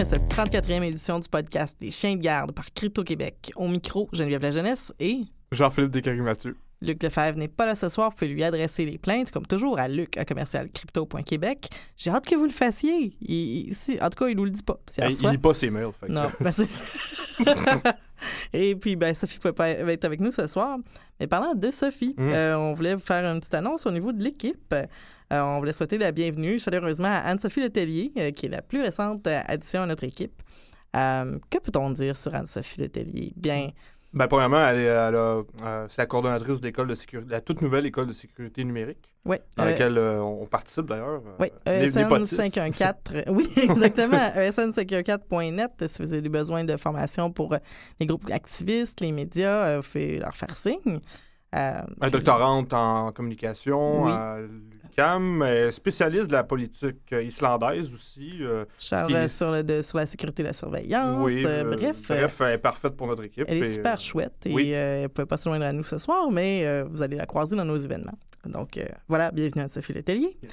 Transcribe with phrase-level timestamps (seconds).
[0.00, 3.52] à cette 34e édition du podcast des Chiens de garde par Crypto-Québec.
[3.56, 5.18] Au micro, Geneviève La Jeunesse et
[5.52, 6.56] Jean-Philippe Descaries-Mathieu.
[6.80, 8.10] Luc Lefebvre n'est pas là ce soir.
[8.10, 11.68] Vous pouvez lui adresser les plaintes, comme toujours, à luc à commercial crypto.québec.
[11.98, 13.12] J'ai hâte que vous le fassiez.
[13.20, 14.78] Il- il- si- en tout cas, il nous le dit pas.
[14.86, 15.88] Si Hey, il reçoit- lit pas ses mails.
[16.00, 16.52] fait non, ben
[18.54, 20.78] Et puis, ben, Sophie peut pas être avec nous ce soir.
[21.18, 22.28] Mais parlant de Sophie, Mm.
[22.32, 24.74] euh, on voulait vous faire une petite annonce au niveau de l'équipe.
[25.30, 29.26] On voulait souhaiter la bienvenue chaleureusement à Anne-Sophie Letellier, euh, qui est la plus récente
[29.28, 30.42] euh, addition à notre équipe.
[30.96, 33.32] Euh, que peut-on dire sur Anne-Sophie Letellier?
[33.36, 33.70] Bien,
[34.12, 37.40] Ben, premièrement, elle est, elle a, euh, c'est la coordonnatrice de l'école de sécurité, la
[37.40, 39.36] toute nouvelle école de sécurité numérique, oui.
[39.56, 41.22] dans laquelle euh, on participe d'ailleurs.
[41.38, 42.40] Oui, les potistes.
[42.40, 43.30] ESN514.
[43.30, 44.32] Oui, exactement.
[44.34, 47.56] E ESN514.net, si vous avez besoin de formation pour
[48.00, 50.98] les groupes activistes, les médias, vous pouvez leur faire signe.
[51.54, 54.12] Euh, Un doctorante en communication Oui.
[54.12, 58.38] à l'UQAM, spécialiste de la politique euh, islandaise aussi.
[58.40, 61.24] euh, Charles, qui est- euh, sur, le, de- sur la sécurité et la surveillance.
[61.24, 63.46] oui, euh, bref, bref, elle est parfaite pour notre équipe.
[63.48, 64.70] elle est super chouette et oui.
[64.70, 67.56] elle ne pouvait pas se joindre à nous ce soir, mais vous allez la croiser
[67.56, 68.18] dans nos événements.
[68.46, 70.36] Donc voilà, bienvenue à Sophie Letellier.
[70.42, 70.52] Yes.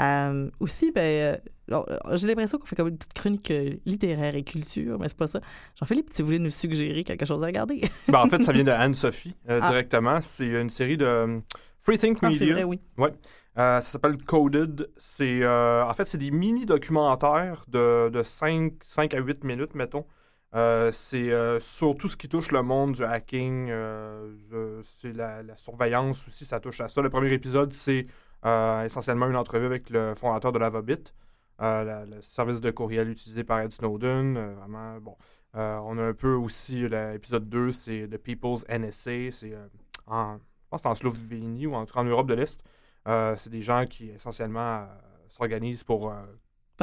[0.00, 1.36] Euh, aussi, ben,
[1.72, 5.08] euh, euh, j'ai l'impression qu'on fait comme une petite chronique euh, littéraire et culture, mais
[5.08, 5.40] c'est pas ça.
[5.78, 7.80] Jean-Philippe, si vous voulez nous suggérer quelque chose à regarder.
[8.08, 9.60] ben, en fait, ça vient de Anne-Sophie Ah.
[9.60, 10.20] directement.
[10.22, 11.40] C'est une série de
[11.80, 12.54] Free Think Ah, c'est Media.
[12.54, 12.78] vrai, oui.
[13.00, 14.88] Euh, ça s'appelle Coded.
[14.98, 20.04] C'est en fait c'est des mini documentaires de, de 5, 5 à 8 minutes mettons.
[20.92, 23.72] C'est sur tout ce qui touche le monde du hacking,
[24.84, 27.02] c'est la, la surveillance aussi, ça touche à ça.
[27.02, 28.06] Le premier épisode, c'est
[28.84, 31.04] essentiellement une entrevue avec le fondateur de Lavabit,
[31.60, 34.36] euh, la- le service de courriel utilisé par Ed Snowden.
[34.36, 35.00] euh.
[35.56, 39.66] Euh, on a un peu aussi l'épisode 2, c'est The People's NSA, c'est euh,
[40.06, 42.62] en, je pense en Slovénie ou en, en Europe de l'Est.
[43.08, 44.86] Euh, c'est des gens qui essentiellement euh,
[45.30, 46.12] s'organisent pour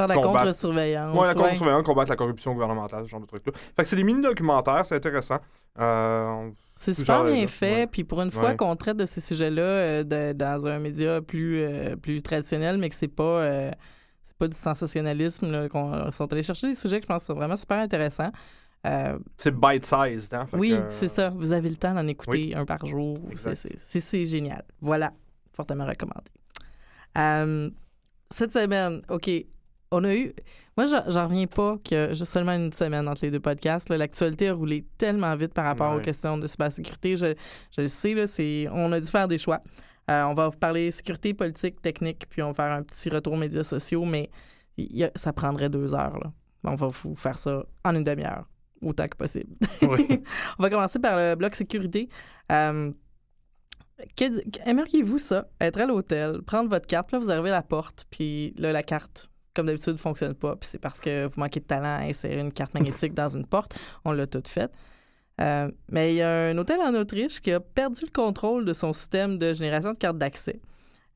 [0.04, 1.16] euh, de la contre-surveillance.
[1.18, 3.52] ouais, la contre-surveillance, combattre la corruption gouvernementale, ce genre de trucs-là.
[3.54, 5.38] Fait que c'est des mini-documentaires, c'est intéressant.
[5.78, 7.86] Euh, C'est super bien là, fait, ouais.
[7.86, 8.56] puis pour une fois Ouais.
[8.56, 12.94] qu'on traite de ces sujets-là euh, dans un média plus, euh, plus traditionnel, mais que
[12.94, 13.70] c'est pas, euh,
[14.22, 17.56] c'est pas du sensationnalisme, qu'on sont allés chercher des sujets que je pense sont vraiment
[17.56, 18.32] super intéressants.
[18.86, 20.44] Euh, c'est bite-sized, hein?
[20.44, 21.30] Fait oui, que, c'est ça.
[21.30, 23.14] Vous avez le temps d'en écouter un par jour.
[23.34, 24.62] C'est- génial.
[24.80, 25.12] Voilà,
[25.54, 26.30] fortement recommandé.
[27.18, 27.70] Euh,
[28.30, 29.30] cette semaine, OK,
[30.00, 30.32] on a eu...
[30.76, 33.88] Moi, j'en reviens pas que juste seulement une semaine entre les deux podcasts.
[33.88, 37.16] L'actualité a roulé tellement vite par rapport aux questions de cybersécurité.
[37.16, 37.34] Je,
[37.74, 38.26] je le sais, là,
[38.74, 39.60] on a dû faire des choix.
[40.10, 43.32] Euh, on va vous parler sécurité, politique, technique, puis on va faire un petit retour
[43.32, 44.30] aux médias sociaux, mais
[44.76, 46.18] il y a- ça prendrait deux heures.
[46.22, 46.30] Là.
[46.64, 48.44] On va vous faire ça en une demi-heure,
[48.82, 49.56] autant que possible.
[49.82, 50.22] Oui.
[50.58, 52.08] on va commencer par le bloc sécurité.
[52.52, 52.92] Euh,
[54.66, 58.52] Aimeriez-vous ça, être à l'hôtel, prendre votre carte, là, vous arrivez à la porte, puis
[58.58, 61.64] là, la carte, comme d'habitude, ne fonctionne pas, puis c'est parce que vous manquez de
[61.64, 63.74] talent à insérer une carte magnétique dans une porte.
[64.04, 64.70] On l'a tout fait.
[65.40, 68.72] Euh, mais il y a un hôtel en Autriche qui a perdu le contrôle de
[68.72, 70.60] son système de génération de cartes d'accès,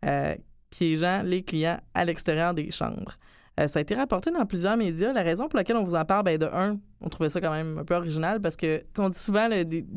[0.04, 0.34] euh,
[0.70, 3.12] piégeant les clients à l'extérieur des chambres.
[3.58, 5.12] Euh, ça a été rapporté dans plusieurs médias.
[5.12, 7.50] La raison pour laquelle on vous en parle, ben, de un, on trouvait ça quand
[7.50, 9.48] même un peu original parce que on dit souvent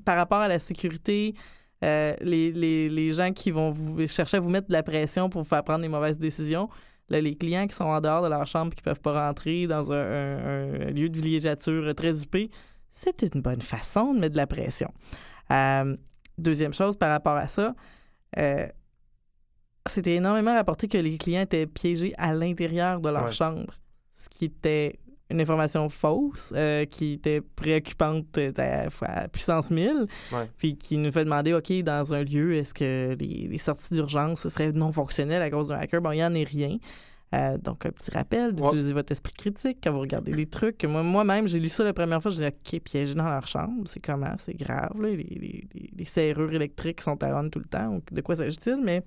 [0.06, 1.36] par rapport à la sécurité,
[1.82, 5.42] les, les- les gens qui vont vous chercher à vous mettre de la pression pour
[5.42, 6.70] vous faire prendre des mauvaises décisions,
[7.14, 9.92] là, les clients qui sont en dehors de leur chambre qui peuvent pas rentrer dans
[9.92, 12.50] un, un- un lieu de villégiature très huppé,
[12.90, 14.92] c'est une bonne façon de mettre de la pression.
[15.52, 15.96] Euh,
[16.38, 17.74] deuxième chose par rapport à ça,
[18.38, 18.68] euh,
[19.88, 23.32] c'était énormément rapporté que les clients étaient piégés à l'intérieur de leur Ouais.
[23.32, 23.74] chambre,
[24.16, 25.00] ce qui était
[25.34, 30.50] une information fausse, euh, qui était préoccupante euh, à, à puissance 1000, Ouais.
[30.58, 34.42] puis qui nous fait demander, OK, dans un lieu, est-ce que les, les sorties d'urgence
[34.42, 36.02] ce serait non fonctionnelles à cause d'un hacker?
[36.02, 36.78] Bon, il n'y en est rien.
[37.34, 40.84] Euh, donc, un petit rappel d'utiliser votre esprit critique quand vous regardez des trucs.
[40.86, 43.84] Moi, moi-même, j'ai lu ça la première fois, j'ai dit, OK, piégé dans leur chambre,
[43.88, 44.36] c'est comment?
[44.38, 45.10] C'est grave, là.
[45.10, 45.68] Les, les-
[45.98, 47.90] les- serrures électriques sont à on tout le temps.
[47.92, 48.78] Donc, De quoi s'agit-il?
[48.84, 49.04] Mais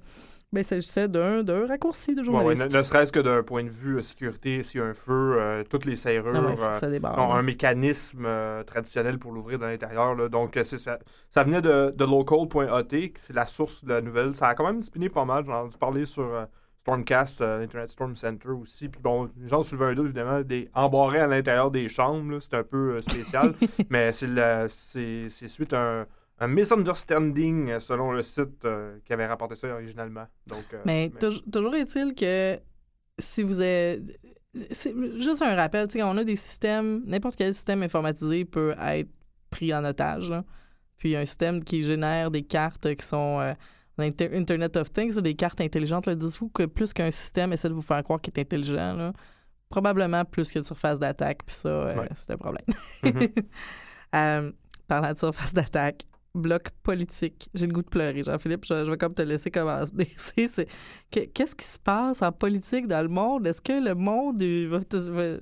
[0.52, 2.72] ben, il s'agissait d'un d'un raccourci de Ouais, ouais, journaliste.
[2.72, 5.36] ne, ne serait-ce que d'un point de vue euh, sécurité, s'il y a un feu,
[5.38, 6.88] euh, toutes les serrures ouais, ça
[7.20, 10.28] ont un mécanisme euh, traditionnel pour l'ouvrir de l'intérieur.
[10.30, 10.98] Donc, c'est ça,
[11.30, 14.34] ça venait de, de local.at, qui c'est la source de la nouvelle.
[14.34, 15.44] Ça a quand même spiné pas mal.
[15.46, 16.46] J'en ai parler sur
[16.90, 18.88] Stormcast, euh, Internet Storm Center aussi.
[18.88, 22.38] Puis bon, les gens soulevaient un doute, évidemment, des embarrés à l'intérieur des chambres.
[22.40, 23.52] C'est un peu euh, spécial.
[23.90, 24.68] mais c'est
[25.48, 26.06] suite à un,
[26.38, 30.26] un misunderstanding, selon le site euh, qui avait rapporté ça originalement.
[30.46, 32.58] Donc, Mais touj- toujours est-il que
[33.18, 34.02] si vous êtes.
[34.70, 38.74] C'est juste un rappel, tu sais, on a des systèmes, n'importe quel système informatisé peut
[38.80, 39.10] être
[39.50, 40.30] pris en otage.
[40.30, 40.44] là.
[40.96, 43.38] Puis un système qui génère des cartes qui sont
[44.04, 46.08] Internet of Things, là, des cartes intelligentes.
[46.08, 49.12] Dites-vous que plus qu'un système essaie de vous faire croire qu'il est intelligent, là,
[49.69, 52.64] probablement plus que de surface d'attaque, puis ça, euh, c'est un problème.
[53.02, 53.28] Mhm.
[54.14, 54.52] Euh,
[54.87, 57.48] parlant de surface d'attaque, bloc politique.
[57.54, 58.64] J'ai le goût de pleurer, Jean-Philippe.
[58.64, 59.92] Je, je vais comme te laisser commencer.
[61.10, 63.46] Qu'est-ce qui se passe en politique dans le monde?
[63.46, 64.38] Est-ce que le monde...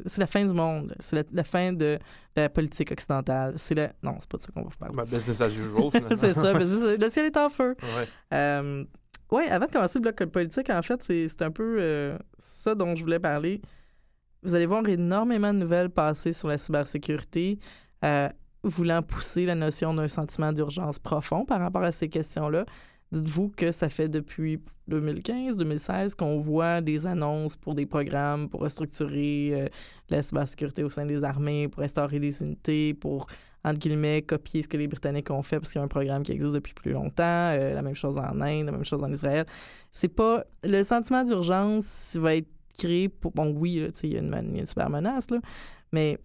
[0.07, 0.95] C'est la fin du monde.
[1.01, 1.99] C'est la, la fin de,
[2.37, 3.55] de la politique occidentale.
[3.57, 3.89] C'est le...
[4.03, 5.11] Non, c'est pas de ça qu'on va vous parler.
[5.11, 6.09] Business as usual, finalement.
[6.17, 6.53] c'est ça.
[6.53, 7.77] Le ciel est en feu.
[7.83, 8.09] Ouais.
[8.33, 8.85] Euh,
[9.31, 12.75] oui, avant de commencer le bloc politique, en fait, c'est c'est un peu euh, ça
[12.75, 13.61] dont je voulais parler.
[14.43, 17.59] Vous allez voir énormément de nouvelles passer sur la cybersécurité,
[18.05, 18.29] euh,
[18.65, 22.65] voulant pousser la notion d'un sentiment d'urgence profond par rapport à ces questions-là.
[23.13, 29.51] Dites-vous que ça fait depuis 2015-2016 qu'on voit des annonces pour des programmes pour restructurer
[29.53, 29.69] euh,
[30.09, 33.27] la cybersécurité au sein des armées, pour restaurer les unités, pour
[33.65, 36.23] entre guillemets, copier ce que les Britanniques ont fait parce qu'il y a un programme
[36.23, 37.23] qui existe depuis plus longtemps.
[37.23, 39.47] euh, la même chose en Inde, la même chose en Israël.
[39.91, 40.45] C'est pas.
[40.63, 43.33] Le sentiment d'urgence va être créé pour.
[43.33, 45.29] Bon, oui, il y a une, super menace,
[45.93, 46.19] mais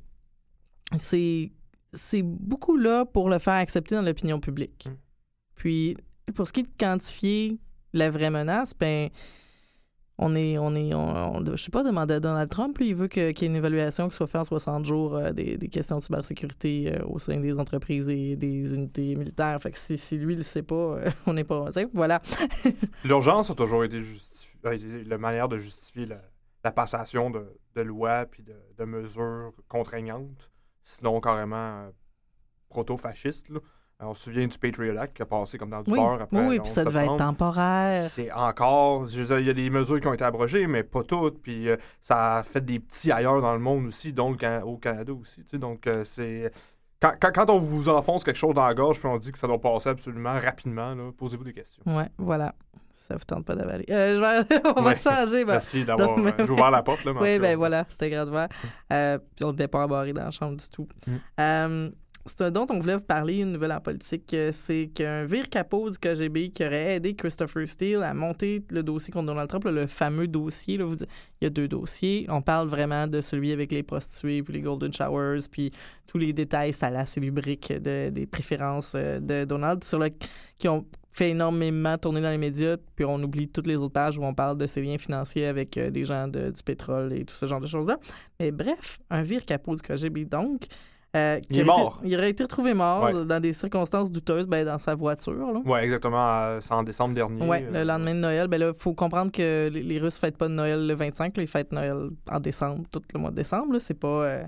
[0.97, 1.51] c'est.
[1.94, 4.88] C'est beaucoup là pour le faire accepter dans l'opinion publique.
[4.89, 4.95] Mm.
[5.56, 5.97] Puis,
[6.36, 7.59] pour ce qui est de quantifier
[7.94, 9.09] la vraie menace, ben,
[10.21, 12.95] on est, on est, on, on- je sais pas, demander à Donald Trump, lui, il
[12.95, 15.57] veut que- qu'il y ait une évaluation qui soit faite en 60 jours euh, des,
[15.57, 19.59] des questions de cybersécurité euh, au sein des entreprises et des unités militaires.
[19.62, 22.21] Fait que si, si lui, il le sait pas, euh, on n'est pas, voilà.
[23.06, 26.21] L'urgence a toujours été, justifi- a été la manière de justifier la,
[26.65, 27.45] la passation de,
[27.75, 30.51] de lois puis de, de mesures contraignantes,
[30.95, 31.89] sinon carrément euh.
[34.00, 36.21] Alors, on se souvient du Patriot Act qui a passé comme dans du Oui, beurre
[36.21, 38.06] après oui, puis 11 ça devait être temporaire.
[38.06, 39.07] C'est encore.
[39.09, 41.41] Il y a des mesures qui ont été abrogées, mais pas toutes.
[41.41, 44.77] Puis euh, ça a fait des petits ailleurs dans le monde aussi, dont le au
[44.77, 45.44] Canada aussi.
[45.44, 45.57] tu sais.
[45.57, 46.50] Donc, euh, c'est.
[47.01, 49.38] Quand, quand- quand on vous enfonce quelque chose dans la gorge, puis on dit que
[49.38, 51.83] ça doit passer absolument rapidement, là, posez-vous des questions.
[51.86, 52.56] Ouais, voilà.
[53.10, 53.86] Ça vous tente pas d'avaler.
[53.90, 54.44] Euh,
[54.78, 54.96] on va Ouais.
[54.98, 55.44] changer.
[55.44, 56.18] ben, Merci d'avoir.
[56.20, 57.14] euh, mais- ouvert la porte, là.
[57.20, 58.48] Oui, ben voilà, c'était ouvert.
[58.94, 60.88] Euh, puis on n'était pas embarré dans la chambre du tout.
[61.08, 61.12] Mm.
[61.40, 61.90] Euh,
[62.26, 64.36] c'est un dont on voulait vous parler, une nouvelle en politique.
[64.52, 69.12] C'est qu'un vire capot du KGB qui aurait aidé Christopher Steele à monter le dossier
[69.12, 70.78] contre Donald Trump, là, le fameux dossier.
[70.78, 71.10] là, vous dites-
[71.42, 72.28] il y a deux dossiers.
[72.30, 75.72] On parle vraiment de celui avec les prostituées, puis les Golden Showers, puis
[76.06, 80.10] tous les détails salaces et lubriques de, des préférences de Donald, sur le,
[80.60, 84.18] qui ont fait énormément tourner dans les médias, puis on oublie toutes les autres pages
[84.18, 87.26] où on parle de ses liens financiers avec euh, des gens de- du pétrole et
[87.26, 87.98] tout ce genre de choses-là.
[88.40, 90.62] Mais bref, un vire capot du KGB, donc.
[91.16, 92.00] euh, Il est été- mort.
[92.04, 93.26] il aurait été retrouvé mort Ouais.
[93.26, 95.34] dans des circonstances douteuses, ben, dans sa voiture.
[95.52, 95.60] Là.
[95.66, 96.24] Ouais, exactement.
[96.44, 97.42] euh, C'est en décembre dernier.
[97.42, 98.48] Euh, le lendemain de Noël.
[98.48, 101.48] Ben là, faut comprendre que les, Russes fêtent pas de Noël le 25, là, ils
[101.50, 103.80] fêtent Noël en décembre, tout le mois de décembre.
[103.80, 104.44] C'est pas, euh,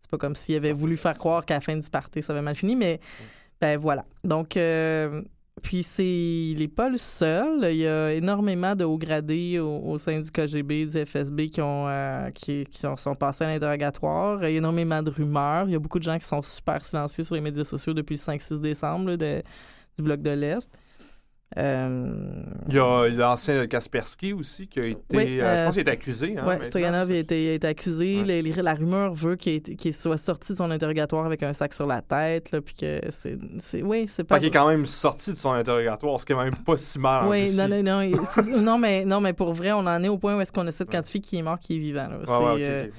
[0.00, 2.42] c'est pas comme s'ils avaient voulu faire croire qu'à la fin du party, ça avait
[2.42, 2.98] mal fini, mais
[3.60, 4.04] ben voilà.
[4.24, 5.22] Donc, euh,
[5.62, 7.68] puis c'est, il est pas le seul.
[7.70, 11.86] Il y a énormément de hauts gradés au, sein du KGB, du FSB qui ont,
[11.88, 14.38] euh, qui, qui ont- sont passés à l'interrogatoire.
[14.42, 15.66] Il y a énormément de rumeurs.
[15.68, 18.14] Il y a beaucoup de gens qui sont super silencieux sur les médias sociaux depuis
[18.14, 20.70] le 5-6 décembre du bloc de l'Est.
[21.58, 22.12] Euh,
[22.68, 25.00] Il y a l'ancien Kaspersky aussi qui a été.
[25.16, 26.34] Oui, euh, je euh, pense qu'il est accusé.
[26.38, 28.18] Hein, Oui, Stoyanov a été, a été accusé.
[28.18, 28.24] Ouais.
[28.24, 31.86] Les- les- la rumeur veut qu'il soit sorti de son interrogatoire avec un sac sur
[31.86, 32.52] la tête.
[32.52, 34.36] Là, puis que c'est, Oui, c'est pas.
[34.36, 36.98] Fait qu'il est quand même sorti de son interrogatoire, ce qui est même pas si
[37.00, 37.26] mal.
[37.26, 38.10] Oui, non, non, non,
[38.62, 40.84] non, mais, non, mais pour vrai, on en est au point où est-ce qu'on essaie
[40.84, 40.96] de Ouais.
[40.96, 42.06] quantifier qui est mort, qui est vivant.
[42.08, 42.16] là.
[42.18, 42.92] Ouais, C'est, ouais, ok, euh, ok, ouais.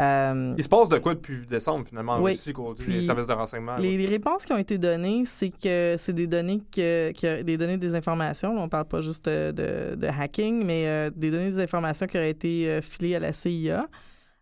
[0.00, 2.32] Euh, Il se passe de quoi depuis décembre, finalement, en Oui.
[2.32, 3.76] Russie, côté des services de renseignement?
[3.76, 7.56] Les, les réponses qui ont été données, c'est que c'est des données que, que- des
[7.56, 8.56] données des informations.
[8.58, 12.16] On parle pas juste de, de- de hacking, mais euh, des données des informations qui
[12.16, 13.86] auraient été euh, filées à la CIA.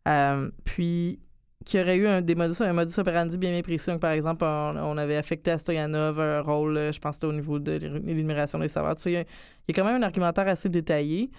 [0.06, 1.20] Euh, puis
[1.66, 3.90] qui aurait eu un, des modus, un modus operandi bien bien précis.
[3.90, 7.32] Donc, par exemple, on, on avait affecté à Stoyanov un rôle, je pense c'était au
[7.32, 8.94] niveau de l'énumération des serveurs.
[8.94, 9.24] Tout ça, il, y a, il
[9.68, 11.30] y a quand même un argumentaire assez détaillé,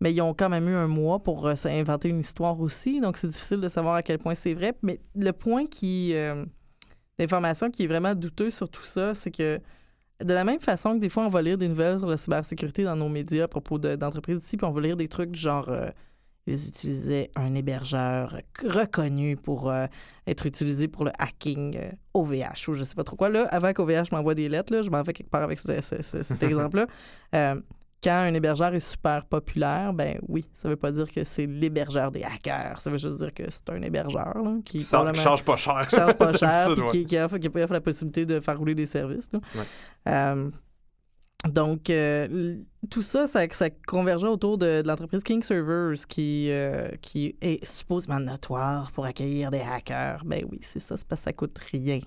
[0.00, 3.00] mais ils ont quand même eu un mois pour euh, s'inventer une histoire aussi.
[3.00, 4.74] Donc, c'est difficile de savoir à quel point c'est vrai.
[4.82, 6.14] Mais le point qui...
[6.14, 6.44] euh,
[7.18, 9.60] l'information qui est vraiment douteuse sur tout ça, c'est que
[10.24, 12.84] de la même façon que des fois, on va lire des nouvelles sur la cybersécurité
[12.84, 15.40] dans nos médias à propos de- d'entreprises ici, puis on va lire des trucs du
[15.40, 15.90] genre euh,
[16.46, 19.86] ils utilisaient un hébergeur reconnu pour euh,
[20.26, 23.28] être utilisé pour le hacking euh, OVH ou je sais pas trop quoi.
[23.28, 26.02] Là, avant qu'OVH m'envoie des lettres, là, je m'en vais quelque part avec ce- ce-
[26.02, 26.86] ce- cet exemple-là.
[28.02, 32.12] Quand un hébergeur est super populaire, ben oui, ça veut pas dire que c'est l'hébergeur
[32.12, 32.80] des hackers.
[32.80, 35.86] Ça veut juste dire que c'est un hébergeur là, qui Ça change pas cher.
[35.88, 37.04] qui charge pas cher, D'habitude, puis ouais.
[37.04, 39.28] qui, qui offre, qui offre la possibilité de faire rouler des services.
[39.32, 39.40] là.
[39.56, 40.12] Ouais.
[40.12, 40.50] Euh,
[41.48, 42.56] donc, euh,
[42.90, 47.64] tout ça, ça, ça convergeait autour de, de l'entreprise King Servers qui, euh, qui est
[47.64, 50.22] supposément notoire pour accueillir des hackers.
[50.24, 52.00] Ben oui, c'est ça, c'est parce que ça coûte rien.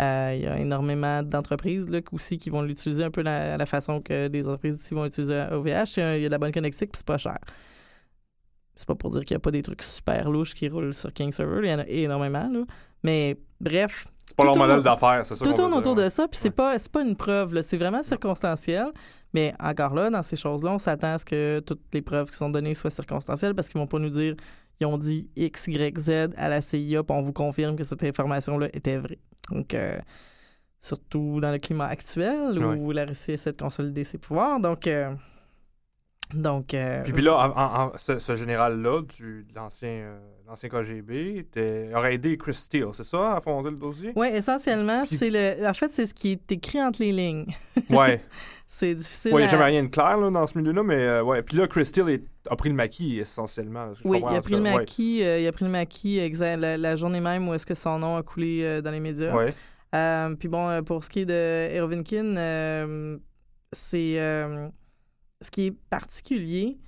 [0.00, 3.66] Euh, Il y a énormément d'entreprises là, aussi qui vont l'utiliser un peu la, la
[3.66, 5.96] façon que les entreprises ici vont utiliser OVH.
[5.96, 7.38] Il y a- il y a de la bonne connectique, puis c'est pas cher.
[8.76, 11.12] C'est pas pour dire qu'il n'y a pas des trucs super louches qui roulent sur
[11.12, 11.60] King Server.
[11.64, 12.60] Il y en a énormément, là.
[13.02, 14.06] Mais bref.
[14.26, 15.44] C'est pas leur modèle d'affaires, c'est ça.
[15.44, 16.54] Tout tourne autour de ça, puis c'est Ouais.
[16.54, 17.62] pas, c'est pas une preuve, là.
[17.62, 18.86] c'est vraiment circonstanciel.
[19.34, 22.36] Mais encore là, dans ces choses-là, on s'attend à ce que toutes les preuves qui
[22.36, 24.34] sont données soient circonstancielles parce qu'ils vont pas nous dire
[24.80, 28.02] ils ont dit X, Y, Z à la CIA, puis on vous confirme que cette
[28.02, 29.18] information-là était vraie.
[29.50, 29.98] Donc, euh,
[30.80, 34.60] surtout dans le climat actuel où la Russie essaie de consolider ses pouvoirs.
[34.60, 35.12] Donc, euh,
[36.34, 40.14] donc euh, Puis, puis là, en- en- en- ce, ce général-là, du- de l'ancien
[40.46, 41.46] l'ancien KGB,
[41.94, 44.12] aurait aidé Chris Steele, c'est ça, à fonder le dossier?
[44.16, 45.66] Oui, essentiellement, Puis- c'est le.
[45.68, 47.46] En fait, c'est ce qui est écrit entre les lignes.
[47.88, 48.20] Ouais.
[48.72, 49.32] C'est difficile.
[49.34, 51.42] Ouais, il n'y à- a jamais rien de clair là, dans ce milieu-là, mais ouais.
[51.42, 53.92] Puis là, Chris Steele est- a pris le maquis essentiellement.
[53.94, 54.62] je Oui, comprends, il a pris le.
[54.62, 54.74] Ouais.
[54.76, 55.22] maquis.
[55.22, 58.16] euh, il a pris le maquis la, la journée même où est-ce que son nom
[58.16, 59.34] a coulé euh, dans les médias.
[59.34, 59.52] Ouais.
[59.94, 61.34] Euh, puis bon, euh, pour ce qui est de
[61.74, 63.18] Erovinkin, euh,
[63.72, 64.68] c'est euh,
[65.40, 66.78] ce qui est particulier,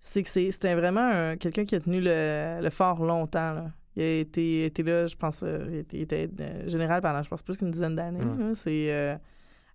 [0.00, 3.52] c'est que c'est c'était vraiment un- quelqu'un qui a tenu le, le fort longtemps.
[3.52, 3.66] là.
[3.96, 7.20] Il a été, été là, je pense, euh, il était, il était, euh, général pendant,
[7.22, 8.20] je pense, plus qu'une dizaine d'années.
[8.24, 8.54] Là.
[8.54, 9.18] C'est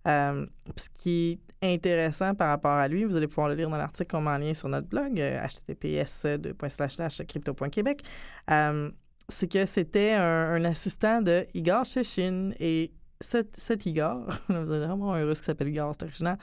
[0.07, 0.45] euh,
[0.75, 4.11] ce qui est intéressant par rapport à lui, vous allez pouvoir le lire dans l'article
[4.11, 6.27] qu'on met en lien sur notre blog, euh, https
[7.27, 8.01] crypto.québec.
[8.51, 8.91] Euh,
[9.29, 12.51] c'est que c'était un, assistant de Igor Chechin.
[12.59, 12.91] Et
[13.21, 16.37] cet, Igor, vous avez vraiment un russe qui s'appelle Igor, c'est original.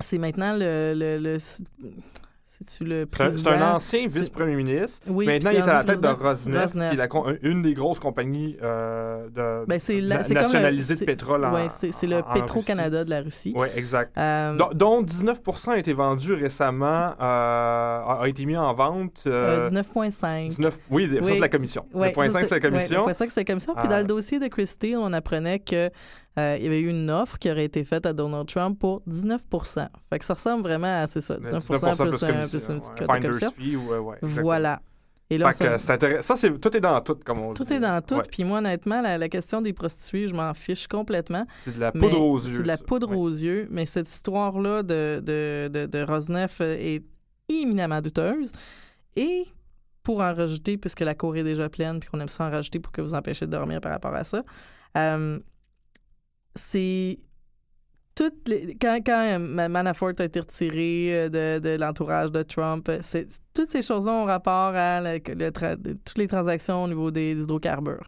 [0.00, 1.38] C'est maintenant le, le
[2.80, 5.06] le C'est un- ancien vice-premier ministre.
[5.08, 6.06] Oui, Maintenant, il est à la tête de.
[6.08, 11.54] Rosneft, qui est une des grosses compagnies euh, de Ben, na- nationalisées de pétrole en
[11.54, 13.54] ouais, c'est le Petro-Canada de la Russie.
[13.56, 14.16] Oui, exact.
[14.18, 19.24] Euh, Dont- dont 19% a été vendu récemment, euh, a, a été mis en vente.
[19.26, 20.48] euh, euh, 19,5.
[20.48, 21.84] 19 oui, ça, c'est la commission.
[21.94, 23.04] Ouais, 9,5 ça, c'est la commission.
[23.06, 23.74] Ouais, 9,5, c'est la commission.
[23.74, 25.90] Puis dans le dossier de Chris Steele, on apprenait que
[26.38, 29.02] euh, il y avait eu une offre qui aurait été faite à Donald Trump pour
[29.06, 29.42] 19
[30.08, 33.06] Fait que ça ressemble vraiment à, c'est ça, 19, 19% plus, plus un, plus une
[33.08, 33.20] ouais.
[33.20, 33.50] commission.
[33.50, 33.76] fee.
[34.22, 34.80] Voilà.
[35.32, 36.34] Et là, Fait que intéressant.
[36.34, 37.64] Ça, c'est, tout est dans tout, comme on dit.
[37.64, 38.20] tout est dans tout.
[38.30, 41.46] Puis moi, honnêtement, la, la question des prostituées, je m'en fiche complètement.
[41.58, 42.56] C'est de la Mais poudre aux yeux.
[42.56, 42.84] C'est de la ça.
[42.84, 43.68] poudre aux yeux.
[43.70, 47.04] Mais cette histoire-là de, de, de, de Rosneft euh, est
[47.48, 48.50] éminemment douteuse.
[49.14, 49.44] Et
[50.02, 52.80] pour en rajouter, puisque la cour est déjà pleine, puis qu'on aime ça en rajouter
[52.80, 54.42] pour que vous empêchiez de dormir par rapport à ça,
[54.96, 55.38] euh,
[56.54, 57.18] c'est.
[58.14, 62.42] Toutes les, quand, quand euh, Ma- Manafort a été retiré euh, de, de l'entourage de
[62.42, 63.00] Trump, euh,
[63.54, 68.06] toutes ces choses-là ont rapport à le- toutes les transactions au niveau des, hydrocarbures.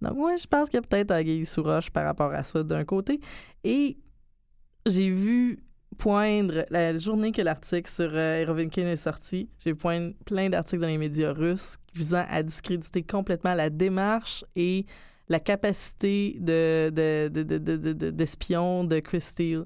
[0.00, 2.62] Donc, moi, je pense qu'il y a peut-être Aguille sous roche par rapport à ça
[2.62, 3.20] d'un côté.
[3.64, 3.96] Et
[4.86, 5.64] j'ai vu
[5.98, 10.88] poindre, la journée que l'article sur euh, Erovinkin est sorti, j'ai poindre plein d'articles dans
[10.88, 14.86] les médias russes visant à discréditer complètement la démarche et
[15.32, 19.64] la capacité de, de, de, de, de- de- d'espion Chris Steele.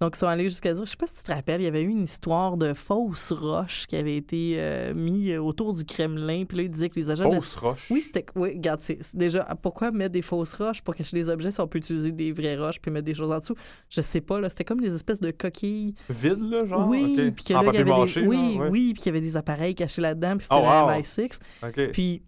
[0.00, 1.66] Donc, ils sont allés jusqu'à dire, je sais pas si tu te rappelles, il y
[1.66, 6.44] avait eu une histoire de fausses roches qui avait été euh, mis autour du Kremlin.
[6.46, 7.86] Puis là, ils disaient que les agents de la Fausse roche?
[7.90, 8.24] oui, c'était.
[8.34, 9.44] Oui, regarde, c'est déjà.
[9.60, 12.56] Pourquoi mettre des fausses roches pour cacher des objets si on peut utiliser des vraies
[12.56, 13.56] roches puis mettre des choses en dessous?
[13.90, 14.48] Je sais pas, là.
[14.48, 15.94] C'était comme des espèces de coquilles.
[16.08, 16.88] Vide, là, genre?
[16.88, 17.34] oui, ok.
[17.34, 18.26] puis que là, il y avait des.
[18.26, 18.68] Oui, ouais.
[18.70, 20.92] oui, puis qu'il y avait des appareils cachés là-dedans, puis c'était Oh, la wow.
[20.92, 21.38] MI6.
[21.62, 21.92] OK.
[21.92, 22.22] Puis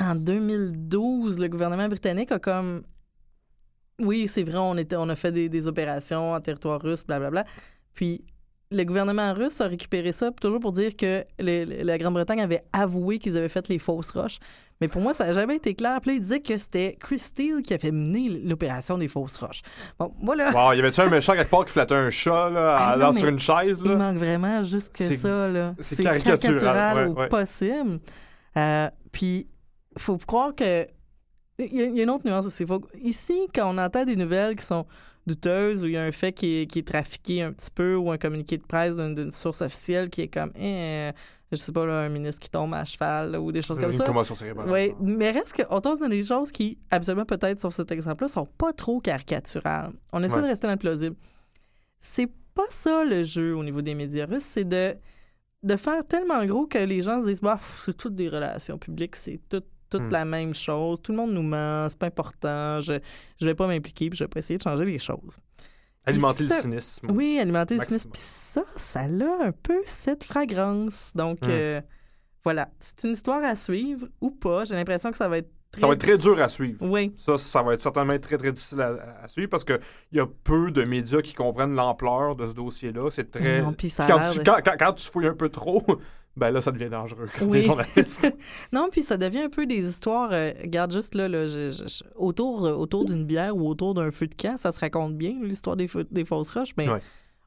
[0.00, 2.82] en 2012, le gouvernement britannique a comme.
[4.00, 7.44] Oui, c'est vrai, on, était, on a fait des, des opérations en territoire russe, blablabla.
[7.94, 8.24] Puis
[8.70, 13.36] le gouvernement russe a récupéré ça, toujours pour dire que la Grande-Bretagne avait avoué qu'ils
[13.36, 14.38] avaient fait les fausses roches.
[14.80, 15.98] Mais pour moi, ça n'a jamais été clair.
[16.02, 19.36] Puis là, il disait que c'était Chris Steele qui a fait mener l'opération des fausses
[19.36, 19.62] roches.
[19.98, 20.50] Bon, voilà.
[20.50, 23.28] Wow, y avait-tu un méchant quelque part qui flattait un chat, là, Ah non, sur
[23.28, 23.96] une chaise, Il là?
[23.96, 25.74] manque vraiment juste que ça, là.
[25.80, 27.28] c'est caricatural, caricatural, ouais, au ouais.
[27.28, 27.98] possible.
[28.56, 29.48] Euh, puis,
[29.98, 30.86] faut croire que.
[31.60, 32.64] Il y, a- il y a une autre nuance aussi.
[32.64, 32.80] Faut...
[33.02, 34.86] Ici, quand on entend des nouvelles qui sont
[35.26, 37.96] douteuses, ou il y a un fait qui est, qui est trafiqué un petit peu,
[37.96, 41.10] ou un communiqué de presse d'une source officielle qui est comme, eh,
[41.50, 43.90] je sais pas, là, un ministre qui tombe à cheval, là, ou des choses comme
[43.90, 44.04] Une ça.
[44.04, 44.70] commotion cérébrale.
[44.70, 48.46] Oui, mais reste qu'on tombe dans des choses qui, absolument peut-être, sur cet exemple-là, sont
[48.46, 49.92] pas trop caricaturales.
[50.12, 50.42] On essaie Ouais.
[50.42, 51.16] de rester dans le plausible.
[51.98, 54.94] C'est pas ça le jeu au niveau des médias russes, c'est de,
[55.64, 59.16] de faire tellement gros que les gens se disent bah, c'est toutes des relations publiques,
[59.16, 60.10] c'est tout, toute Hmm.
[60.12, 62.98] la même chose, tout le monde nous ment, c'est pas important, je,
[63.40, 65.38] je vais pas m'impliquer, puis je vais pas essayer de changer les choses.
[66.04, 67.08] Alimenter le cynisme.
[67.10, 68.10] Oui, alimenter le cynisme.
[68.10, 71.12] Puis ça, ça a un peu cette fragrance.
[71.14, 71.50] Donc, Hmm.
[71.50, 71.80] euh,
[72.44, 72.70] voilà.
[72.80, 74.64] C'est une histoire à suivre ou pas.
[74.64, 75.82] J'ai l'impression que ça va être très...
[75.82, 76.78] Ça va être très dur à suivre.
[76.80, 77.12] Oui.
[77.18, 79.78] Ça, ça va être certainement très, très difficile à, à suivre parce qu'il
[80.12, 83.10] y a peu de médias qui comprennent l'ampleur de ce dossier-là.
[83.10, 83.60] C'est très.
[83.60, 85.84] Non, ça quand, tu, de- quand, quand- quand tu fouilles un peu trop,
[86.38, 87.58] ben là, ça devient dangereux comme Oui.
[87.58, 88.32] des journalistes.
[88.72, 90.30] non, puis ça devient un peu des histoires.
[90.32, 93.94] euh, regarde juste là, là, je- je- je- autour, euh, autour d'une bière ou autour
[93.94, 97.02] d'un feu de camp, ça se raconte bien, l'histoire des, fausses roches, mais Ouais.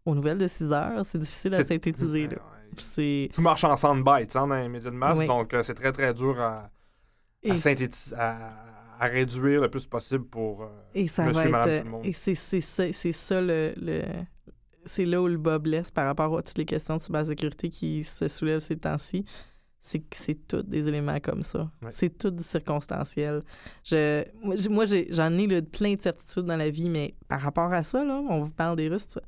[0.05, 2.27] aux nouvelles de 6 heures, c'est difficile à synthétiser.
[2.27, 2.37] Là.
[2.77, 5.27] C'est tout marche en soundbites hein, dans les médias de masse, Oui.
[5.27, 6.69] donc euh, c'est très très dur à,
[7.55, 8.53] synthétiser, à,
[8.99, 10.63] à réduire le plus possible pour.
[10.63, 11.79] euh, Et ça Monsieur, va madame, être.
[11.81, 12.05] tout le monde.
[12.05, 13.73] Et c'est ça, c'est ça le.
[13.77, 14.03] le-
[14.85, 18.03] c'est là où le bas blesse par rapport à toutes les questions de cybersécurité qui
[18.03, 19.25] se soulèvent ces temps-ci.
[19.83, 21.71] C'est que c'est tous des éléments comme ça.
[21.81, 21.89] Ouais.
[21.91, 23.41] C'est tout du circonstanciel.
[23.83, 24.23] Je,
[24.69, 28.03] moi, j'en ai, là, plein de certitudes dans la vie, mais par rapport à ça,
[28.03, 29.19] là, on vous parle des Russes, tout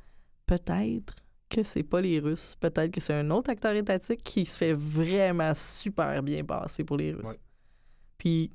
[0.45, 1.15] peut-être
[1.50, 2.55] que c'est pas les Russes.
[2.60, 6.98] Peut-être que c'est un autre acteur étatique qui se fait vraiment super bien passer pour
[6.98, 7.29] les Russes.
[7.29, 7.39] Ouais.
[8.19, 8.51] Puis,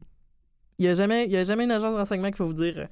[0.79, 2.87] il n'y a, jamais- y a jamais une agence de renseignement qui va vous dire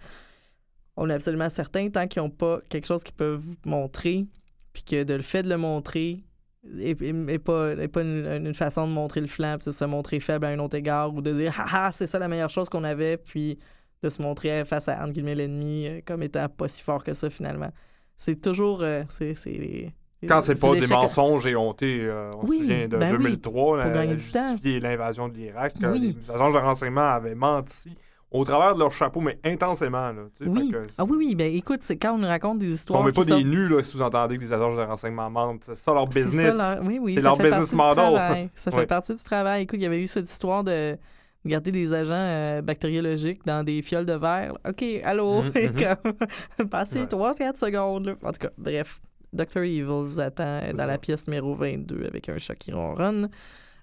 [0.97, 4.26] on est absolument certain, tant qu'ils n'ont pas quelque chose qu'ils peuvent vous montrer,
[4.73, 6.25] puis que de le fait de le montrer
[6.65, 6.95] n'est
[7.38, 10.47] pas, est pas une, une façon de montrer le flanc, puis de se montrer faible
[10.47, 12.85] à un autre égard, ou de dire ah, ah c'est ça la meilleure chose qu'on
[12.85, 13.59] avait, puis
[14.03, 17.12] de se montrer face à entre guillemets, l'ennemi euh, comme étant pas si fort que
[17.12, 17.71] ça finalement.
[18.17, 18.83] C'est toujours.
[18.83, 19.93] euh, c'est les-
[20.26, 23.19] Quand c'est pas des mensonges et hontés, euh, on Oui, se souvient de ben oui,
[23.25, 24.47] 2003, pour la- gagner du temps.
[24.49, 25.75] justifier l'invasion de l'Irak.
[25.83, 26.17] euh, Oui.
[26.25, 27.95] Les agents de renseignement avaient menti
[28.38, 30.12] au travers de leur chapeau, mais intensément.
[30.12, 30.71] Là, Oui.
[30.71, 33.00] que- Ah oui, oui, ben écoute, c'est quand on nous raconte des histoires.
[33.00, 35.31] on met qui pas des nus là, si vous entendez que les agents de renseignement
[35.31, 35.64] mentent.
[35.64, 36.57] C'est ça leur C'est business.
[36.57, 38.49] ça, leur- Oui, oui, C'est ça leur fait business model.
[38.55, 38.87] Ça fait Oui.
[38.87, 39.62] partie du travail.
[39.62, 40.97] Écoute, il y avait eu cette histoire de
[41.45, 44.55] garder des agents euh, bactériologiques dans des fioles de verre.
[44.69, 45.43] OK, allô?
[45.43, 45.52] Mhm,
[46.59, 46.69] mhm.
[46.71, 47.07] Passez Ouais.
[47.07, 48.07] 3-4 secondes.
[48.07, 48.14] là.
[48.23, 49.00] En tout cas, bref.
[49.33, 49.59] Dr.
[49.64, 50.87] Evil vous attend C'est dans ça.
[50.87, 53.28] la pièce numéro 22 avec un chat qui ronronne.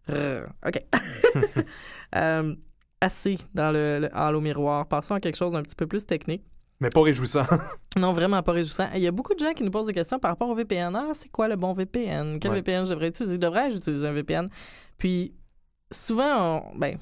[0.10, 0.82] Euh, OK.
[2.16, 2.56] Euh,
[3.04, 4.88] assez dans le, le halo miroir.
[4.88, 6.44] Passons à quelque chose d'un petit peu plus technique.
[6.80, 7.46] Mais pas réjouissant.
[7.98, 8.88] Non, vraiment pas réjouissant.
[8.96, 10.96] Il y a beaucoup de gens qui nous posent des questions par rapport au VPN.
[10.96, 12.40] Ah, c'est quoi le bon VPN?
[12.40, 12.58] Quel Ouais.
[12.58, 13.38] VPN devrais utiliser?
[13.38, 14.50] Devrais-je utiliser un VPN?
[14.98, 15.34] Puis,
[15.92, 16.98] souvent, on- ben,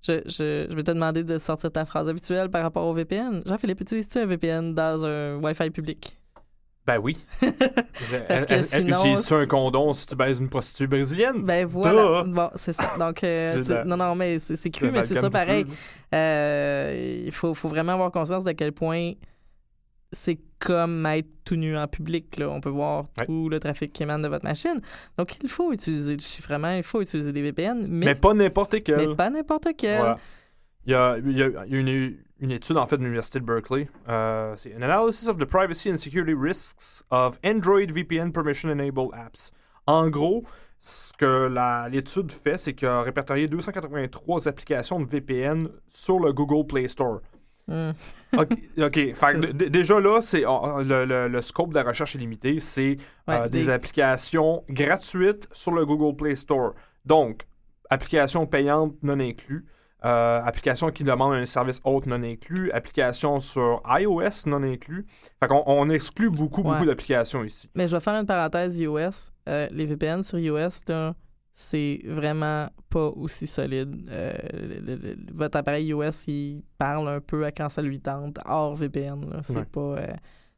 [0.00, 3.42] je, je, je vais te demander de sortir ta phrase habituelle par rapport au VPN.
[3.46, 6.17] Jean-Philippe, utilises-tu un VPN dans un Wi-Fi public?
[6.88, 7.18] Ben oui.
[8.28, 11.42] Parce que sinon, Utilises-tu un condom si tu baises une prostituée brésilienne?
[11.42, 12.22] Ben voilà.
[12.24, 12.96] Bon, c'est ça.
[12.98, 15.66] Donc, euh, la- non, non, mais c'est cru, mais c'est ça pareil.
[16.14, 19.12] Euh, il faut, faut vraiment avoir conscience de quel point
[20.10, 22.38] c'est comme être tout nu en public.
[22.38, 22.48] Là.
[22.48, 23.26] On peut voir Ouais.
[23.26, 24.80] tout le trafic qui émane de votre machine.
[25.18, 28.72] Donc, il faut utiliser du chiffrement, il faut utiliser des VPN, mais, Mais pas n'importe
[28.72, 29.14] mais quel.
[29.14, 29.98] pas n'importe quel.
[29.98, 30.18] Voilà.
[30.88, 33.88] Il y a, il y une, une étude en fait de l'Université de Berkeley.
[34.08, 39.10] Euh, c'est An analysis of the privacy and security risks of Android VPN permission enabled
[39.12, 39.52] apps.
[39.86, 40.44] En gros,
[40.80, 41.50] ce que
[41.90, 47.20] l'étude fait, c'est qu'il a répertorié 283 applications de VPN sur le Google Play Store.
[47.66, 47.90] Hmm.
[48.38, 48.48] OK.
[49.14, 52.60] Fait déjà là, c'est le, le- le scope de la recherche est limité.
[52.60, 52.96] C'est
[53.26, 56.72] Ouais, euh, des des- applications gratuites sur le Google Play Store.
[57.04, 57.42] Donc,
[57.90, 59.66] applications payantes non inclus,
[60.04, 65.04] euh, applications qui demandent un service haute non inclus, applications sur iOS non inclus.
[65.40, 66.74] Fait qu'on on exclut beaucoup, Ouais.
[66.74, 67.68] beaucoup d'applications ici.
[67.74, 69.30] Mais je vais faire une parenthèse iOS.
[69.48, 70.84] Euh, les VPN sur iOS,
[71.54, 74.08] c'est vraiment pas aussi solide.
[74.10, 78.00] Euh, le- le- le- votre appareil iOS, il parle un peu à quand ça lui
[78.00, 79.40] tente, hors VPN.
[79.42, 79.64] C'est Ouais.
[79.64, 79.80] pas...
[79.80, 80.06] euh,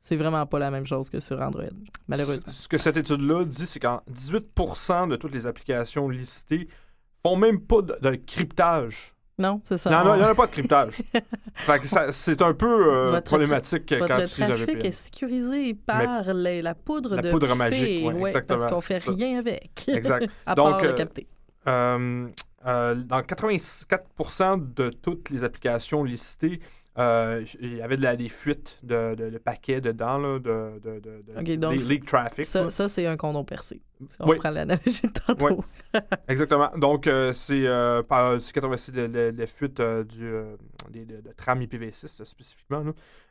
[0.03, 1.65] c'est vraiment pas la même chose que sur Android,
[2.09, 2.51] malheureusement.
[2.53, 6.69] Ce ce que cette étude-là dit, c'est qu'en 18% de toutes les applications listées
[7.23, 9.15] font même pas de, de cryptage.
[9.41, 9.91] Non, c'est ça.
[9.91, 10.95] Non, non, On- il n'y en a pas de cryptage.
[11.55, 14.67] fait que ça- c'est un peu euh, Votre problématique quand Votre tu utilises un trafic
[14.77, 14.87] VPN.
[14.87, 18.73] est sécurisé par les- la poudre La de poudre fée, magique, ouais, ouais, exactement, parce
[18.73, 19.71] qu'on fait rien avec.
[19.89, 20.29] Exact.
[20.47, 21.27] à Donc, part le euh, capter.
[21.67, 22.29] Euh,
[22.67, 26.61] euh, dans 84% de toutes les applications listées,
[26.99, 30.79] euh, il y avait de la, des fuites de, de, de paquets dedans, là, de,
[30.81, 32.45] de, de, de- Ok, donc des leak traffic.
[32.45, 33.81] Ça, ça, c'est un condom percé.
[34.09, 34.37] Si on Oui.
[34.37, 35.47] prend l'analogie de tantôt.
[35.95, 36.01] Ouais.
[36.29, 36.71] Exactement.
[36.77, 40.57] Donc, euh, c'est euh, par- c'est 80 c'est le- le- les fuites euh, du, euh,
[40.91, 42.83] des, de, tram IPv6 euh, spécifiquement.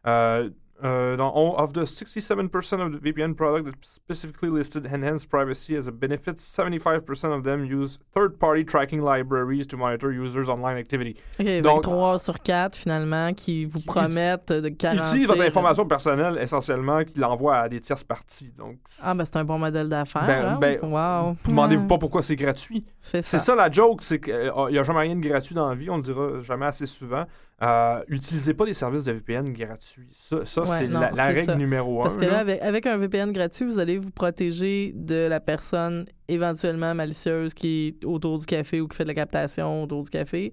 [0.06, 0.44] Là.
[0.84, 5.76] Euh, euh, on- of the 67% of the VPN products that specifically listed enhanced privacy
[5.76, 11.16] as a benefit, 75% of them use third-party tracking libraries to monitor users' online activity.
[11.40, 15.06] OK, Donc, 23 sur 4, finalement, qui vous promettent de garantir...
[15.08, 18.54] Utilise votre information personnelle essentiellement qu'il envoie à des tierces parties.
[18.58, 20.26] Donc, Ah, ben c'est un bon modèle d'affaires.
[20.28, 20.58] Ben- hein?
[20.62, 21.36] ben, wow.
[21.46, 22.86] demandez-vous pas pourquoi c'est gratuit.
[23.00, 23.44] C'est C'est ça.
[23.46, 24.34] ça la joke, c'est qu'il
[24.72, 27.26] n'y a jamais rien de gratuit dans la vie, on le dira jamais assez souvent.
[27.62, 30.08] Euh, utilisez pas des services de VPN gratuits.
[30.14, 31.56] Ça, ça, Ouais, c'est la, règle ça.
[31.56, 32.04] numéro un.
[32.04, 32.32] Parce que là.
[32.32, 37.54] là, avec, avec un VPN gratuit, vous allez vous protéger de la personne éventuellement malicieuse
[37.54, 40.52] qui est autour du café ou qui fait de la captation autour du café.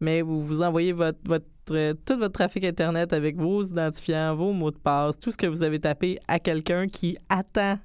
[0.00, 4.52] Mais vous vous envoyez votre, votre, euh, tout votre trafic Internet avec vos identifiants, vos
[4.52, 7.78] mots de passe, tout ce que vous avez tapé à quelqu'un qui attend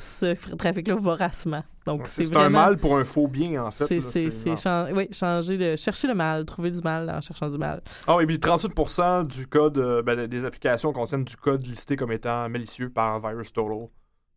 [0.00, 1.64] ce trafic-là voracement.
[1.84, 2.60] Donc, c'est c'est un vraiment...
[2.60, 3.86] mal pour un faux bien, en fait.
[3.86, 4.02] C'est, là.
[4.02, 7.58] c'est, c'est chan- oui, changer le, chercher le mal, trouver du mal en cherchant du
[7.58, 7.82] mal.
[8.06, 12.12] Ah oui, puis 38% du code, euh, ben, des applications contiennent du code listé comme
[12.12, 13.88] étant malicieux par VirusTotal.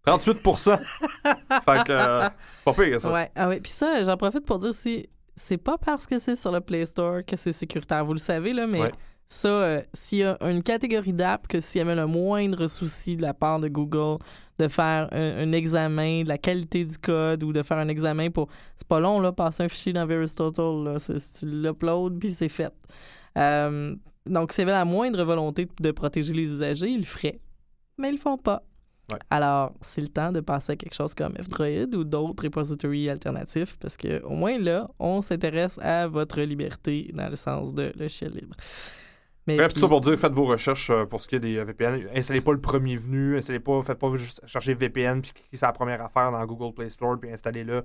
[0.06, 2.30] 38 Fait que, euh,
[2.66, 3.12] pas pire, ça.
[3.12, 3.60] Ouais, ah ouais.
[3.60, 6.88] Puis ça, j'en profite pour dire aussi, c'est pas parce que c'est sur le Play
[6.88, 8.04] Store que c'est sécuritaire.
[8.04, 8.92] Vous le savez, là, mais Ouais.
[9.34, 13.16] Ça, euh, s'il y a une catégorie d'app que s'il y avait le moindre souci
[13.16, 14.18] de la part de Google
[14.60, 18.30] de faire un, un examen de la qualité du code ou de faire un examen
[18.30, 18.50] pour.
[18.76, 21.00] C'est pas long, là, passer un fichier dans VirusTotal, là.
[21.00, 22.74] C'est- Tu l'uploads, puis c'est fait.
[23.38, 27.40] Euh, donc, s'il y avait la moindre volonté de protéger les usagers, ils le feraient.
[27.98, 28.62] Mais ils le font pas.
[29.14, 29.20] Ouais.
[29.30, 33.78] Alors, c'est le temps de passer à quelque chose comme F-Droid ou d'autres repositories alternatifs
[33.80, 38.34] parce que au moins là, on s'intéresse à votre liberté dans le sens de logiciel
[38.34, 38.56] libre.
[39.48, 41.40] Mais Bref, puis- tout ça pour dire, faites vos recherches euh, pour ce qui est
[41.40, 42.08] des euh, VPN.
[42.16, 45.66] Installez pas le premier venu, installez pas, faites pas juste chercher VPN puis cliquez sur
[45.68, 47.84] la première affaire dans Google Play Store puis installez-le.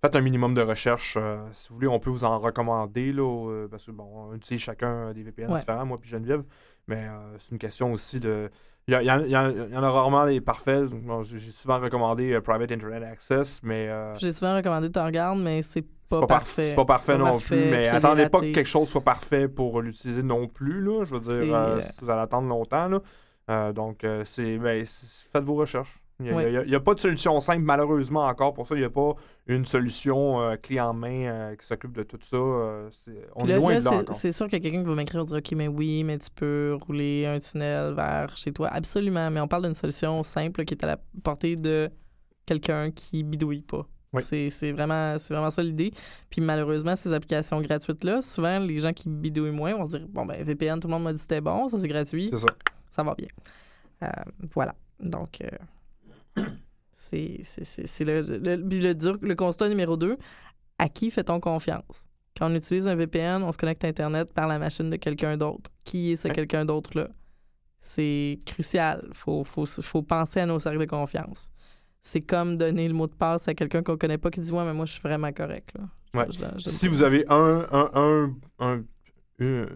[0.00, 1.16] Faites un minimum de recherche.
[1.20, 4.60] euh, si vous voulez, on peut vous en recommander là, parce que bon, on utilise
[4.60, 5.58] chacun des VPN Ouais.
[5.60, 6.42] différents, moi puis Geneviève,
[6.88, 8.48] mais euh, c'est une question aussi de.
[8.88, 10.86] Il y, a- il y en- il y a rarement des parfaits.
[10.90, 15.40] Bon, J'ai souvent recommandé Private Internet Access, mais euh, j'ai souvent recommandé de te regarder,
[15.40, 15.84] mais c'est
[16.14, 16.68] c'est pas, par- parfait.
[16.68, 19.48] C'est pas parfait Pas non parfait, plus, mais attendez pas que quelque chose soit parfait
[19.48, 20.80] pour l'utiliser non plus.
[20.82, 22.88] Là, je veux dire, euh, euh, vous allez attendre longtemps.
[22.88, 23.00] Là.
[23.50, 25.98] Euh, donc, c'est, ben, c'est- faites vos recherches.
[26.20, 26.78] Il n'y a, Oui.
[26.84, 28.54] pas de solution simple, malheureusement, encore.
[28.54, 29.14] Pour ça, il n'y a pas
[29.48, 32.36] une solution euh, clé en main euh, qui s'occupe de tout ça.
[32.36, 34.70] Euh, c'est- on Puis est là, loin là, de là c'est- sûr qu'il y a
[34.70, 37.94] quelqu'un qui va m'écrire et dire OK, mais oui, mais tu peux rouler un tunnel
[37.94, 38.68] vers chez toi.
[38.70, 41.90] Absolument, mais on parle d'une solution simple qui est à la portée de
[42.46, 43.84] quelqu'un qui bidouille pas.
[44.12, 44.22] Oui.
[44.22, 45.92] C'est vraiment, vraiment ça l'idée.
[46.28, 50.26] Puis malheureusement, ces applications gratuites-là, souvent, les gens qui bidouillent moins vont se dire Bon,
[50.26, 52.46] ben, VPN, tout le monde m'a dit c'était bon, ça c'est gratuit, C'est ça.
[52.90, 53.28] ça va bien.
[54.02, 54.08] Euh,
[54.52, 54.74] voilà.
[55.00, 55.38] Donc,
[56.36, 56.42] euh,
[56.92, 57.40] c'est
[58.00, 60.16] le, le, le, dur- le constat numéro 2.
[60.78, 62.08] À qui fait-on confiance?
[62.36, 65.36] Quand on utilise un VPN, on se connecte à Internet par la machine de quelqu'un
[65.36, 65.70] d'autre.
[65.84, 67.08] Qui est ce quelqu'un d'autre-là?
[67.80, 69.04] C'est crucial.
[69.08, 71.50] Il faut, faut, faut penser à nos cercles de confiance.
[72.04, 74.64] C'est comme donner le mot de passe à quelqu'un qu'on connaît pas qui dit Ouais,
[74.64, 75.70] mais moi, je suis vraiment correct.
[75.78, 75.84] Là.
[76.20, 76.26] Ouais.
[76.32, 78.82] Je- je- je- Si vous avez un, un, un, un,
[79.38, 79.68] une,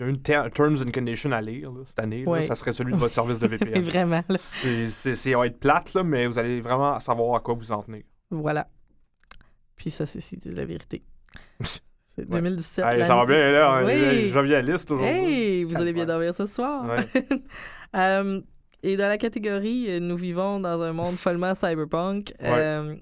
[0.00, 2.42] une ter- Terms and Conditions à lire là, cette année, là, Ouais.
[2.42, 3.82] ça serait celui de votre service de VPN.
[3.82, 4.22] Vraiment.
[4.36, 8.02] C'est, va être plate, là, mais vous allez vraiment savoir à quoi vous en tenir.
[8.30, 8.68] Voilà.
[9.76, 11.02] Puis ça, c'est la vérité.
[12.14, 12.42] C'est Ouais.
[12.42, 12.84] 2017.
[12.84, 13.82] Hey, ça va bien, là.
[13.86, 14.28] Oui.
[14.28, 15.16] Je reviens à la liste aujourd'hui.
[15.16, 16.84] Hey, vous allez bien dormir ce soir.
[16.86, 17.24] Ouais.
[17.96, 18.40] Euh,
[18.82, 22.94] et dans la catégorie euh, Nous vivons dans un monde follement cyberpunk, euh,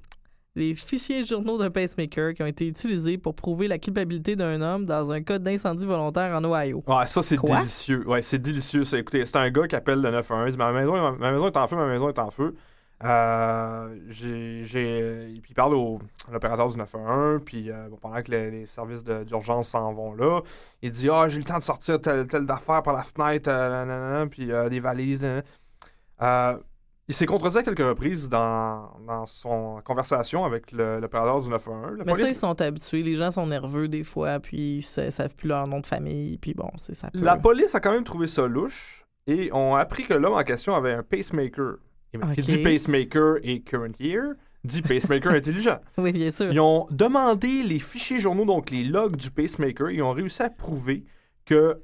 [0.56, 4.84] les fichiers journaux d'un pacemaker qui ont été utilisés pour prouver la culpabilité d'un homme
[4.84, 6.82] dans un cas d'incendie volontaire en Ohio.
[6.86, 8.06] Ouais, ça, c'est délicieux.
[8.06, 8.82] Ouais, c'est délicieux.
[8.84, 8.98] ça.
[8.98, 10.48] Écoutez, c'est un gars qui appelle le 911.
[10.48, 12.54] Il dit Ma maison, ma, ma maison est en feu, ma maison est en feu.
[13.02, 17.40] Euh, j'ai, j'ai- Puis il parle au à l'opérateur du 911.
[17.44, 20.40] Puis euh, bon, pendant que les, les services d'urgence s'en vont là,
[20.82, 23.48] il dit Ah, j'ai eu le temps de sortir telle, telle d'affaires par la fenêtre,
[23.48, 25.22] euh, nanana, puis des valises.
[25.22, 25.42] nanana.
[26.22, 26.56] Euh,
[27.08, 31.98] il s'est contredit à quelques reprises dans, dans son conversation avec l'opérateur du 911.
[31.98, 33.02] La Mais ça, police- ils sont habitués.
[33.02, 36.38] Les gens sont nerveux des fois, puis ils sa- savent plus leur nom de famille.
[36.38, 37.10] Puis bon, c'est ça.
[37.10, 40.44] peut- La police a quand même trouvé ça louche et ont appris que l'homme en
[40.44, 41.78] question avait un pacemaker.
[42.12, 42.46] Et Qui Ok.
[42.46, 45.78] dit pacemaker et current year dit pacemaker intelligent.
[45.98, 46.52] Oui, bien sûr.
[46.52, 50.50] Ils ont demandé les fichiers journaux, donc les logs du pacemaker, ils ont réussi à
[50.50, 51.04] prouver
[51.44, 51.80] que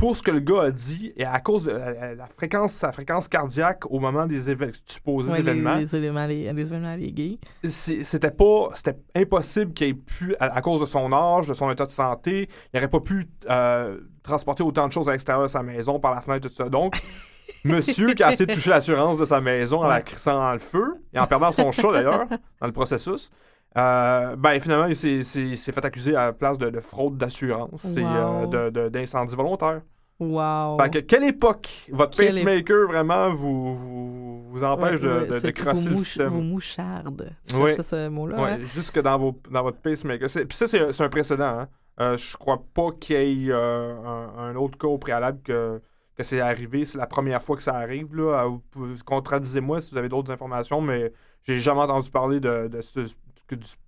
[0.00, 2.90] pour ce que le gars a dit, et à cause de la, la fréquence, sa
[2.90, 5.50] fréquence cardiaque au moment des éve- supposés Ouais, les,
[5.94, 7.38] événements, les les, les événements légués.
[7.68, 11.54] c'est- c'était pas c'était impossible qu'il ait pu à, à cause de son âge de
[11.54, 15.42] son état de santé il n'aurait pas pu euh, transporter autant de choses à l'extérieur
[15.44, 16.68] de sa maison par la fenêtre tout ça.
[16.68, 16.98] Donc
[17.64, 20.58] monsieur qui a essayé de toucher l'assurance de sa maison en la crissant dans le
[20.58, 22.26] feu et en perdant son chat d'ailleurs
[22.60, 23.30] dans le processus
[23.78, 26.80] euh, ben finalement il s'est, s'est- il s'est fait accuser à la place de, de
[26.80, 29.82] fraude d'assurance et euh, de- de- d'incendie volontaire
[30.18, 30.76] Wow.
[30.78, 31.86] fait que quelle époque?
[31.90, 35.88] Votre Quelle pacemaker vraiment vous, vous, vous empêche Ouais, de, ouais, de, de crosser vous
[35.88, 37.30] le mouch- système Vous moucharde.
[37.50, 38.58] Cherchais ce mot-là, Ouais, hein?
[38.74, 40.28] jusque dans, vos, dans votre pacemaker.
[40.28, 41.60] C'est- Puis ça, c'est c'est un précédent.
[41.60, 41.68] Hein.
[42.00, 45.80] Euh, je crois pas qu'il y ait euh, un, un autre cas au préalable que,
[46.14, 46.84] que c'est arrivé.
[46.84, 48.14] C'est la première fois que ça arrive.
[48.14, 48.44] Là.
[48.76, 51.12] Euh, Contradisez-moi si vous avez d'autres informations, mais
[51.44, 53.16] j'ai jamais entendu parler de, de, ce-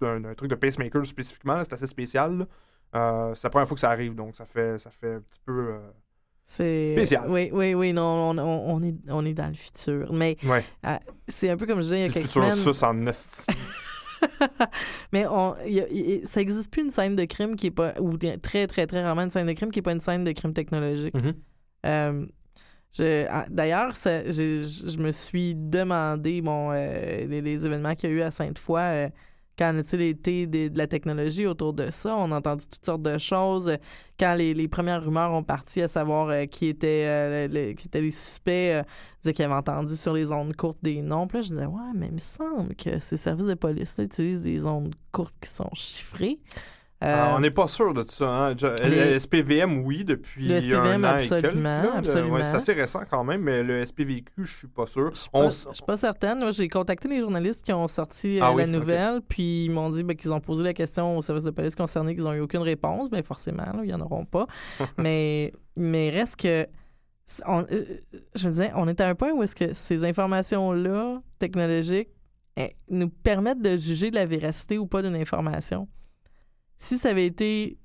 [0.01, 1.63] d'un d'un truc de pacemaker spécifiquement.
[1.65, 2.47] C'est assez spécial.
[2.95, 5.41] Euh, c'est la première fois que ça arrive, donc ça fait, ça fait un petit
[5.47, 5.69] peu...
[5.71, 5.79] euh,
[6.45, 7.25] C'est Spécial.
[7.31, 10.13] Oui, oui, oui, non, on, on- on est, on est dans le futur.
[10.13, 10.63] Mais Ouais,
[11.29, 12.75] c'est un peu comme je disais il y a le quelques futur semaines.
[12.75, 13.47] sus en esti.
[15.13, 17.71] Mais on, il y a- il- ça existe plus une scène de crime qui est
[17.71, 20.25] pas, ou très, très, très rarement une scène de crime qui est pas une scène
[20.25, 21.15] de crime technologique.
[21.15, 21.35] Mhm.
[23.01, 28.13] Euh, ah, D'ailleurs, ça- je, me suis demandé, bon, euh, les, les événements qu'il y
[28.13, 29.09] a eu à Sainte-Foy, euh,
[29.59, 33.03] quand tu sais, l'été de, la technologie autour de ça, on a entendu toutes sortes
[33.03, 33.77] de choses.
[34.19, 38.01] Quand les, les premières rumeurs ont parti à savoir euh, qui, étaient, euh, qui étaient
[38.01, 38.83] les suspects, euh,
[39.21, 41.29] disaient qu'ils avaient entendu sur les ondes courtes des noms.
[41.33, 44.67] Là, je disais, ouais, mais il me semble que ces services de police utilisent des
[44.67, 46.39] ondes courtes qui sont chiffrées.
[47.03, 48.29] Euh, Ah, on n'est pas sûr de ça.
[48.29, 48.55] Hein?
[48.85, 51.63] Les- Le SPVM, oui, depuis Le SPVM, un an absolument, et quelques.
[51.63, 51.97] là.
[51.99, 52.35] Absolument.
[52.37, 55.11] ouais, c'est assez récent quand même, mais le SPVQ, je suis pas sûr.
[55.15, 56.39] Je suis pas, je suis pas certaine.
[56.39, 59.91] Moi, j'ai contacté les journalistes qui ont sorti euh, Ah la nouvelle, puis ils m'ont
[59.91, 62.41] dit ben, qu'ils ont posé la question au service de police concerné, qu'ils n'ont eu
[62.41, 63.11] aucune réponse.
[63.11, 64.47] Bien, forcément, là, ils n'en auront pas.
[64.99, 66.67] mais, mais reste que.
[67.47, 67.85] on- euh,
[68.37, 72.11] je me disais, on est à un point où est-ce que ces informations-là, technologiques,
[72.57, 75.89] eh, nous permettent de juger de la véracité ou pas d'une information.
[76.83, 77.79] Si ça avait été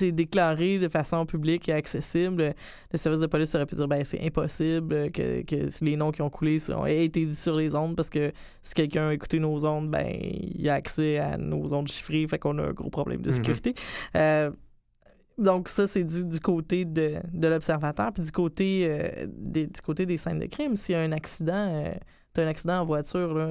[0.00, 2.54] déclaré de façon publique et accessible,
[2.92, 6.22] le service de police aurait pu dire ben c'est impossible que, que les noms qui
[6.22, 9.64] ont coulé aient été dits sur les ondes parce que si quelqu'un a écouté nos
[9.64, 13.20] ondes, ben il a accès à nos ondes chiffrées, fait qu'on a un gros problème
[13.22, 13.34] de Mhm.
[13.34, 13.74] sécurité.
[14.16, 14.52] Euh,
[15.36, 18.12] donc ça, c'est du, du côté de, de l'observateur.
[18.12, 21.10] Puis du côté, euh, des, du côté des scènes de crime, s'il y a un
[21.10, 21.92] accident, euh,
[22.32, 23.50] t'as un accident en voiture, là,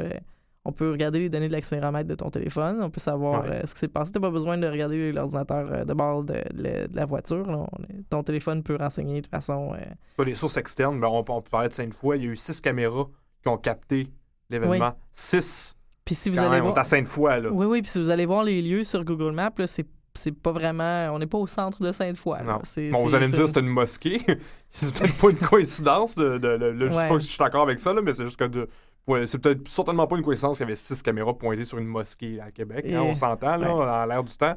[0.66, 3.50] on peut regarder les données de l'accéléromètre de ton téléphone, on peut savoir Ouais.
[3.52, 4.12] euh, ce qui s'est passé.
[4.14, 7.46] T'as pas besoin de regarder l'ordinateur euh, de bord de, de- de la voiture.
[7.46, 7.66] là.
[8.10, 9.74] Ton téléphone peut renseigner de façon...
[9.74, 9.78] euh,
[10.16, 12.18] Pas des sources externes, mais on, on peut parler de Sainte-Foy.
[12.20, 13.08] Il y a eu six caméras
[13.42, 14.08] qui ont capté
[14.50, 14.94] l'événement.
[15.12, 15.76] Six.
[16.06, 16.78] Puis si vous Quand allez même, on voir...
[16.78, 17.50] est à Sainte-Foy, là.
[17.52, 20.32] Oui, oui, puis si vous allez voir les lieux sur Google Maps, là, c'est c'est
[20.32, 21.10] pas vraiment...
[21.12, 22.38] On n'est pas au centre de Sainte-Foy.
[22.46, 22.60] Non.
[22.64, 24.22] C'est- Bon, vous allez me dire c'est une mosquée.
[24.70, 26.14] c'est peut-être pas une coïncidence.
[26.14, 28.14] De, de- de- de- je sais pas si je suis d'accord avec ça, là, mais
[28.14, 28.70] c'est juste que de-
[29.08, 31.88] ouais, c'est peut-être certainement pas une coïncidence qu'il y avait six caméras pointées sur une
[31.88, 32.86] mosquée à Québec.
[32.90, 33.86] hein, on s'entend, là, ouais.
[33.86, 34.56] à l'air du temps.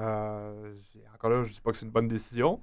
[0.00, 0.72] Euh,
[1.14, 2.60] encore là, je dis pas que c'est une bonne décision,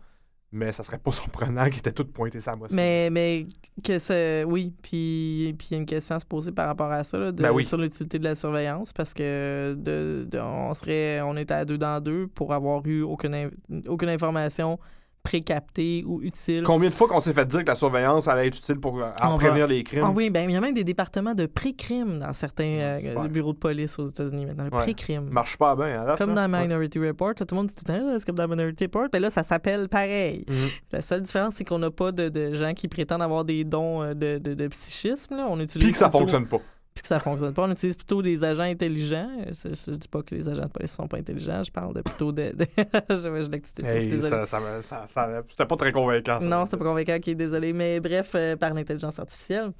[0.52, 2.76] mais ça serait pas surprenant qu'ils étaient toutes pointées sur la mosquée.
[2.76, 3.45] Mais, mais
[3.84, 4.45] que c'est.
[4.45, 7.17] Oui, puis puis il y a une question à se poser par rapport à ça,
[7.17, 7.65] là, de- Ben oui.
[7.65, 11.19] sur l'utilité de la surveillance, parce que de, de- on serait.
[11.21, 13.50] On était à deux dans deux pour avoir eu aucune, in-
[13.88, 14.80] aucune information
[15.26, 16.64] pré-captée ou utile.
[16.64, 19.10] Combien de fois qu'on s'est fait dire que la surveillance allait être utile pour euh,
[19.22, 20.04] en prévenir les crimes?
[20.06, 23.24] Ah oui, ben il y a même des départements de pré-crime dans certains euh, super.
[23.30, 24.66] bureaux de police aux États-Unis maintenant.
[24.66, 24.84] Le Ouais.
[24.84, 25.28] pré-crime.
[25.30, 26.02] marche pas bien.
[26.02, 26.48] hein, là, Comme ça?
[26.48, 26.62] dans Ouais.
[26.64, 29.08] Minority Report, tout le monde dit tout le temps, Ah, c'est comme dans Minority Report.
[29.12, 30.46] Ben là, ça s'appelle pareil.
[30.48, 30.56] Mhm.
[30.92, 34.02] La seule différence, c'est qu'on n'a pas de, de gens qui prétendent avoir des dons
[34.04, 35.36] euh, de, de, de psychisme.
[35.36, 35.48] Là.
[35.50, 36.60] On utilise Puis que ça fonctionne pas.
[36.96, 37.64] Puis que ça fonctionne pas.
[37.64, 39.30] On utilise plutôt des agents intelligents.
[39.52, 41.62] C'est- Je, dis pas que les agents de police sont pas intelligents.
[41.62, 42.52] Je parle de plutôt de.
[42.56, 42.66] de...
[43.10, 46.40] je, je Hey, ça, ça, ça, ça- c'était pas très convaincant.
[46.40, 47.16] Non, c'est pas convaincant.
[47.18, 47.74] Ok, désolé.
[47.74, 49.72] Mais bref, euh, par l'intelligence artificielle,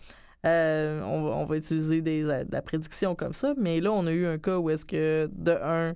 [0.46, 3.54] euh, on, va, on va utiliser des, euh, de la prédiction comme ça.
[3.58, 5.94] Mais là, on a eu un cas où est-ce que, de un,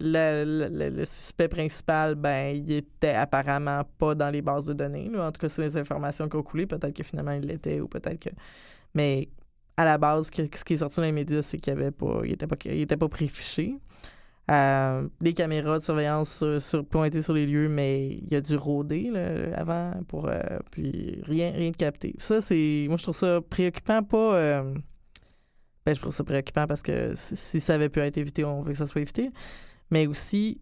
[0.00, 4.72] le, le- le- le suspect principal, ben, il était apparemment pas dans les bases de
[4.72, 5.08] données.
[5.08, 5.28] là.
[5.28, 6.66] En tout cas, c'est les informations qui ont coulé.
[6.66, 8.30] Peut-être que finalement, il l'était ou peut-être que.
[8.94, 9.28] Mais
[9.78, 12.36] à la base, ce qui est sorti dans les médias, c'est qu'il avait pas, il
[12.36, 13.76] pas, pas préfiché.
[14.50, 18.40] Euh, les caméras de surveillance sur, sur- pointées sur les lieux, mais il y a
[18.40, 19.12] dû rôder
[19.54, 20.40] avant pour euh,
[20.72, 22.14] puis rien rien de capté.
[22.18, 24.74] Ça c'est moi je trouve ça préoccupant pas euh,
[25.84, 28.72] ben je trouve ça préoccupant parce que si, ça avait pu être évité, on veut
[28.72, 29.30] que ça soit évité,
[29.90, 30.60] mais aussi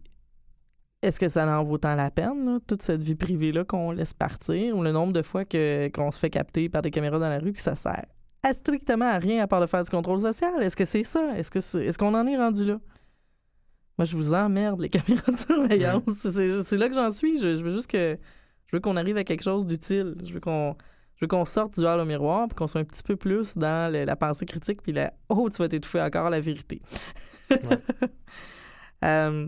[1.01, 4.75] est-ce que ça en vaut tant la peine, toute cette vie privée-là qu'on laisse partir,
[4.75, 7.39] ou le nombre de fois que, qu'on se fait capter par des caméras dans la
[7.39, 8.05] rue, puis ça sert?
[8.43, 10.61] À strictement à rien à part de faire du contrôle social?
[10.61, 11.37] Est-ce que c'est ça?
[11.37, 12.79] Est-ce que c'est, est-ce qu'on en est rendu là?
[13.97, 16.03] Moi, je vous emmerde, les caméras de surveillance.
[16.13, 17.39] C'est, c'est là que j'en suis.
[17.39, 18.17] Je, je veux juste que.
[18.67, 20.15] Je veux qu'on arrive à quelque chose d'utile.
[20.23, 20.75] Je veux qu'on.
[21.15, 23.57] Je veux qu'on sorte du hall au miroir puis qu'on soit un petit peu plus
[23.57, 26.81] dans le- la pensée critique puis la oh tu vas t'étouffer encore la vérité.
[29.03, 29.47] Euh,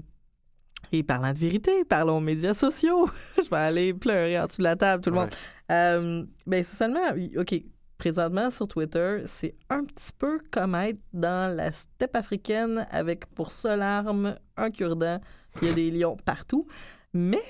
[0.92, 3.10] et parlant de vérité, parlons aux médias sociaux.
[3.44, 5.30] je vais aller pleurer en dessous de la table tout le monde.
[5.72, 7.56] Euh, ben c'est seulement ok
[8.00, 13.52] présentement sur Twitter, c'est un petit peu comme être dans la steppe africaine avec pour
[13.52, 15.20] seule arme un cure-dent.
[15.62, 16.66] Il y a des lions partout.
[17.14, 17.42] Mais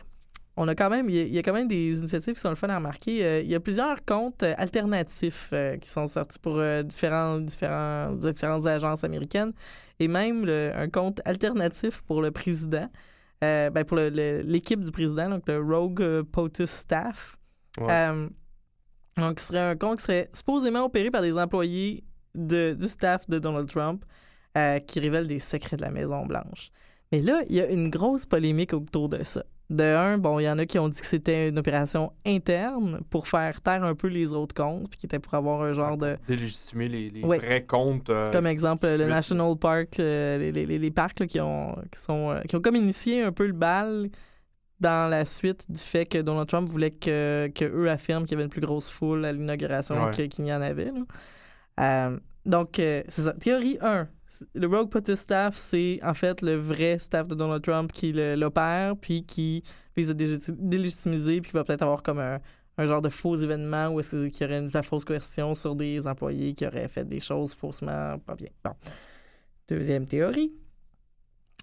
[0.58, 2.68] on a quand même, il y a, quand même des initiatives qui sont le fun
[2.70, 3.24] à remarquer.
[3.24, 7.40] Euh, il y a plusieurs comptes euh, alternatifs euh, qui sont sortis pour euh, différents,
[7.40, 9.54] différents, différentes agences américaines
[10.00, 12.90] et même le- un compte alternatif pour le président,
[13.42, 17.38] ben, pour l'équipe du président, donc le Rogue POTUS Staff.
[17.80, 17.88] Ouais.
[19.20, 22.04] Donc, ce serait un compte qui serait supposément opéré par des employés
[22.36, 24.04] de, du staff de Donald Trump
[24.58, 26.72] euh, qui révèlent des secrets de la Maison-Blanche.
[27.12, 29.44] Mais là, il y a une grosse polémique autour de ça.
[29.72, 33.02] De un, bon, il y en a qui ont dit que c'était une opération interne
[33.12, 35.96] pour faire taire un peu les autres comptes, puis qui était pour avoir un genre
[35.96, 36.18] de.
[36.28, 37.38] Délégitimer les, les Ouais.
[37.38, 38.10] vrais comptes.
[38.10, 39.06] euh, Comme exemple, le.
[39.06, 42.62] National Park, euh, les, les- les- les parcs là, qui, ont, qui, sont, qui ont
[42.62, 44.10] comme initié un peu le bal
[44.80, 48.36] dans la suite du fait que Donald Trump voulait que, que eux affirment qu'il y
[48.36, 50.28] avait une plus grosse foule à l'inauguration Ouais.
[50.30, 50.92] qu'il n'y en avait.
[50.92, 52.12] là.
[52.12, 53.34] Euh, donc, euh, c'est ça.
[53.34, 54.08] Théorie 1,
[54.56, 58.96] le Rogue POTUS staff, c'est en fait le vrai staff de Donald Trump qui l'opère,
[58.96, 59.64] puis qui
[59.96, 62.40] vise à délégitimiser, puis qui va peut-être avoir comme un,
[62.78, 65.54] un genre de faux événement où est-ce qu'il y aurait une, de la fausse coercition
[65.56, 68.48] sur des employés qui auraient fait des choses faussement pas bien.
[68.64, 68.72] Bon.
[69.68, 70.54] Deuxième théorie,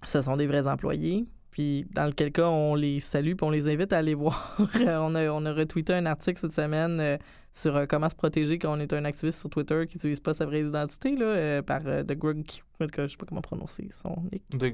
[0.05, 1.25] ce sont des vrais employés.
[1.57, 4.55] Puis dans lequel cas, on les salue puis on les invite à aller voir.
[4.75, 7.17] on, a, on a retweeté un article cette semaine euh,
[7.51, 10.35] sur euh, comment se protéger quand on est un activiste sur Twitter qui n'utilise pas
[10.35, 12.45] sa vraie identité là, euh, par The Grug.
[12.79, 14.43] En tout cas, je sais pas comment prononcer son nick.
[14.55, 14.67] De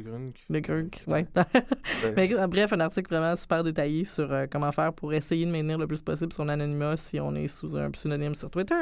[0.00, 0.34] Grunk.
[0.50, 1.28] The Grug, ouais.
[2.16, 5.86] Mais bref, un article vraiment super détaillé sur comment faire pour essayer de maintenir le
[5.86, 8.74] plus possible son anonymat si on est sous un pseudonyme sur Twitter.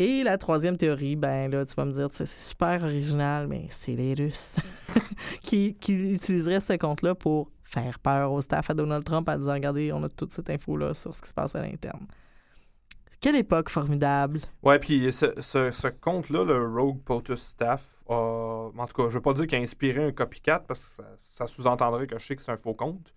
[0.00, 3.96] Et la troisième théorie, ben là, tu vas me dire, c'est super original, mais c'est
[3.96, 4.56] les Russes
[5.42, 9.54] qui, qui utiliseraient ce compte-là pour faire peur au staff à Donald Trump en disant,
[9.54, 12.06] regardez, on a toute cette info-là sur ce qui se passe à l'interne.
[13.20, 14.38] Quelle époque formidable.
[14.62, 19.14] Ouais, puis ce, ce, ce compte-là, le Rogue POTUS Staff, a- en tout cas, je
[19.16, 22.24] veux pas dire qu'il a inspiré un copycat parce que ça, ça sous-entendrait que je
[22.24, 23.12] sais que c'est un faux compte.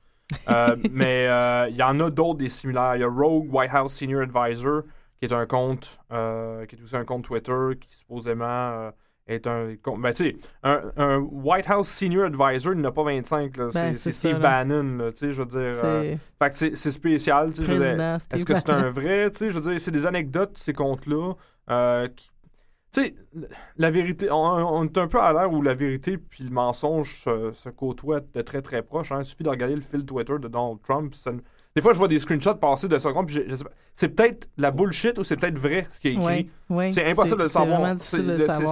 [0.50, 2.96] Euh, mais euh, il y en a d'autres des similaires.
[2.96, 4.82] Il y a Rogue White House Senior Advisor,
[5.22, 8.92] qui est un compte, euh, qui est aussi un compte Twitter, qui supposément euh,
[9.28, 10.02] est un compte.
[10.02, 13.66] Ben, tu sais, un, un White House Senior Advisor, il n'a pas 25, là.
[13.72, 14.64] Ben, c'est ça, Steve là.
[14.66, 15.60] Bannon, tu sais, je veux dire.
[15.60, 17.78] euh, C'est fait que c'est- c'est spécial, tu sais.
[18.36, 21.34] est-ce que c'est un vrai, tu sais, je veux dire, c'est des anecdotes, ces comptes-là.
[21.70, 22.30] euh, qui-
[22.94, 23.16] Tu sais,
[23.78, 27.16] la vérité, on, on est un peu à l'ère où la vérité puis le mensonge
[27.24, 29.14] se, se côtoient de très très proche.
[29.14, 29.20] Hein.
[29.20, 31.14] Il suffit de regarder le fil Twitter de Donald Trump.
[31.14, 31.32] ça-
[31.76, 34.10] des fois, je vois des screenshots passer de compte, puis je- je sais pas, c'est
[34.10, 36.24] peut-être la bullshit ou c'est peut-être vrai ce qui est écrit.
[36.26, 37.82] Ouais, ouais, C'est impossible de le savoir.
[38.08, 38.18] C'est-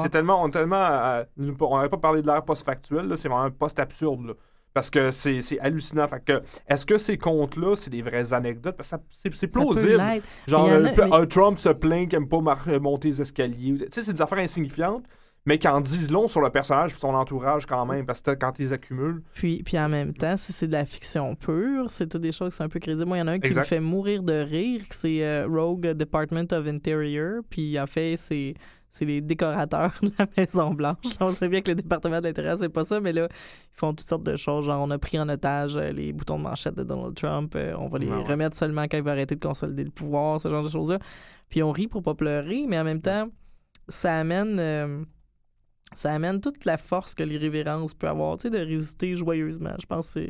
[0.10, 1.44] tellement, on tellement, euh, on
[1.76, 4.26] n'aurait pas parlé de l'ère post-factuelle, c'est vraiment un post-absurde.
[4.28, 4.34] là.
[4.72, 5.10] Parce que
[5.42, 6.08] c'est hallucinant.
[6.08, 8.78] Fait que, est-ce que ces comptes-là, c'est des vraies anecdotes?
[8.78, 10.00] Parce que c'est plausible.
[10.48, 13.78] Genre, a- euh, mais- un Trump se plaint qu'il n'aime pas euh, monter les escaliers.
[13.78, 15.06] Tu sais, c'est des affaires insignifiantes,
[15.50, 18.30] mais qui en disent long sur le personnage et son entourage quand même, parce que
[18.36, 19.24] quand ils accumulent.
[19.34, 22.52] Puis, puis en même temps, si c'est de la fiction pure, c'est toutes des choses
[22.52, 23.08] qui sont un peu crédibles.
[23.08, 23.62] Moi, il y en a un qui Exact.
[23.62, 27.42] me fait mourir de rire, c'est euh, Rogue Department of Interior.
[27.50, 28.54] Puis en fait, c'est
[28.92, 30.98] c'est les décorateurs de la Maison Blanche.
[31.20, 33.90] On sait bien que le département de l'intérieur, c'est pas ça, mais là, ils font
[33.94, 34.66] toutes sortes de choses.
[34.66, 37.54] Genre, on a pris en otage euh, les boutons de manchette de Donald Trump.
[37.56, 38.24] euh, on va les ouais.
[38.24, 41.00] remettre seulement quand il va arrêter de consolider le pouvoir, ce genre de choses-là.
[41.50, 43.30] Puis on rit pour pas pleurer, mais en même temps,
[43.88, 44.58] ça amène...
[44.60, 45.04] euh,
[45.94, 49.74] ça amène toute la force que l'irrévérence peut avoir, tu sais, de résister joyeusement.
[49.82, 50.22] Je pense que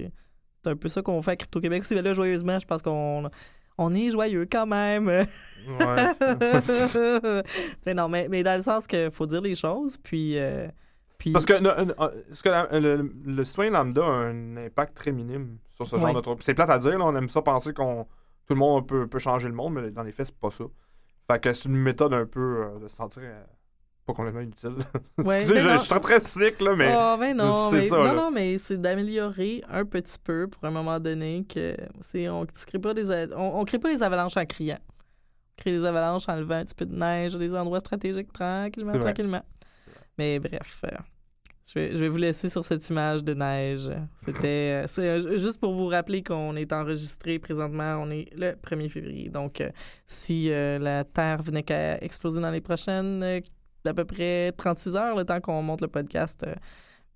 [0.64, 1.96] c'est un peu ça qu'on fait à Crypto-Québec aussi.
[1.96, 3.30] Mais là, joyeusement, je pense qu'on
[3.78, 5.06] on est joyeux quand même.
[7.86, 10.38] mais non, mais, mais dans le sens qu'il faut dire les choses, puis...
[10.38, 10.68] euh,
[11.18, 11.86] puis Parce que, euh,
[12.32, 16.06] est-ce que la- le, le citoyen lambda a un impact très minime sur ce genre
[16.06, 16.14] Ouais.
[16.14, 16.38] de truc?
[16.42, 18.06] C'est plate à dire, là, on aime ça penser qu'on
[18.46, 20.64] tout le monde peut, peut changer le monde, mais dans les faits, c'est pas ça.
[21.30, 23.44] Fait que c'est une méthode un peu euh, de se sentir euh,
[24.10, 24.76] pas complètement inutile.
[25.18, 26.94] Ouais, Excusez, je, je suis très cynique, là, mais.
[26.96, 28.14] Oh, ben non, c'est mais, ça, non, là.
[28.14, 31.76] non, mais c'est d'améliorer un petit peu pour un moment donné que
[32.30, 34.80] on tu crées pas des a- on, on crée pas des avalanches en criant.
[34.88, 38.32] On crée des avalanches en levant un petit peu de neige à des endroits stratégiques
[38.32, 39.44] tranquillement, tranquillement.
[40.18, 40.96] Mais bref, euh,
[41.68, 43.90] je vais, je vais vous laisser sur cette image de neige.
[44.26, 48.90] C'était euh, euh, juste pour vous rappeler qu'on est enregistré présentement, on est le 1er
[48.90, 49.30] février.
[49.30, 49.70] Donc euh,
[50.08, 53.42] si la Terre venait qu'à exploser dans les prochaines
[53.84, 56.54] d'à peu près 36 heures, le temps qu'on monte le podcast, euh,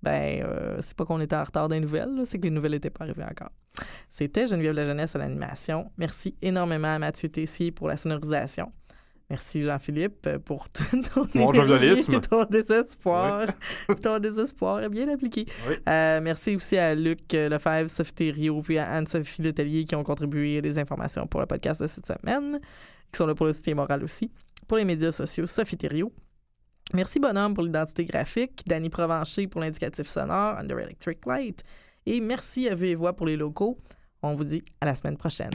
[0.04, 2.90] ben, euh, c'est pas qu'on était en retard des nouvelles, c'est que les nouvelles n'étaient
[2.90, 3.50] pas arrivées encore.
[4.10, 5.90] C'était Geneviève La Jeunesse à l'animation.
[5.96, 8.70] Merci énormément à Mathieu Tessier pour la sonorisation.
[9.30, 13.46] Merci Jean-Philippe euh, pour tout ton Mon énergie, ton désespoir.
[14.02, 15.46] ton désespoir est bien appliqué.
[15.66, 15.76] Oui.
[15.88, 20.60] Euh, merci aussi à Luc Lefebvre, Sophie Thériault puis à Anne-Sophie Letellier qui ont contribué
[20.60, 22.60] des informations pour le podcast de cette semaine,
[23.10, 24.30] qui sont là pour le soutien moral aussi.
[24.68, 26.12] Pour les médias sociaux, Sophie Thériault.
[26.94, 31.64] Merci Bonhomme pour l'identité graphique, Danny Provencher pour l'indicatif sonore, Under Electric Light.
[32.06, 33.78] Et merci à Vue Voix pour les locaux.
[34.22, 35.50] On vous dit à la semaine prochaine.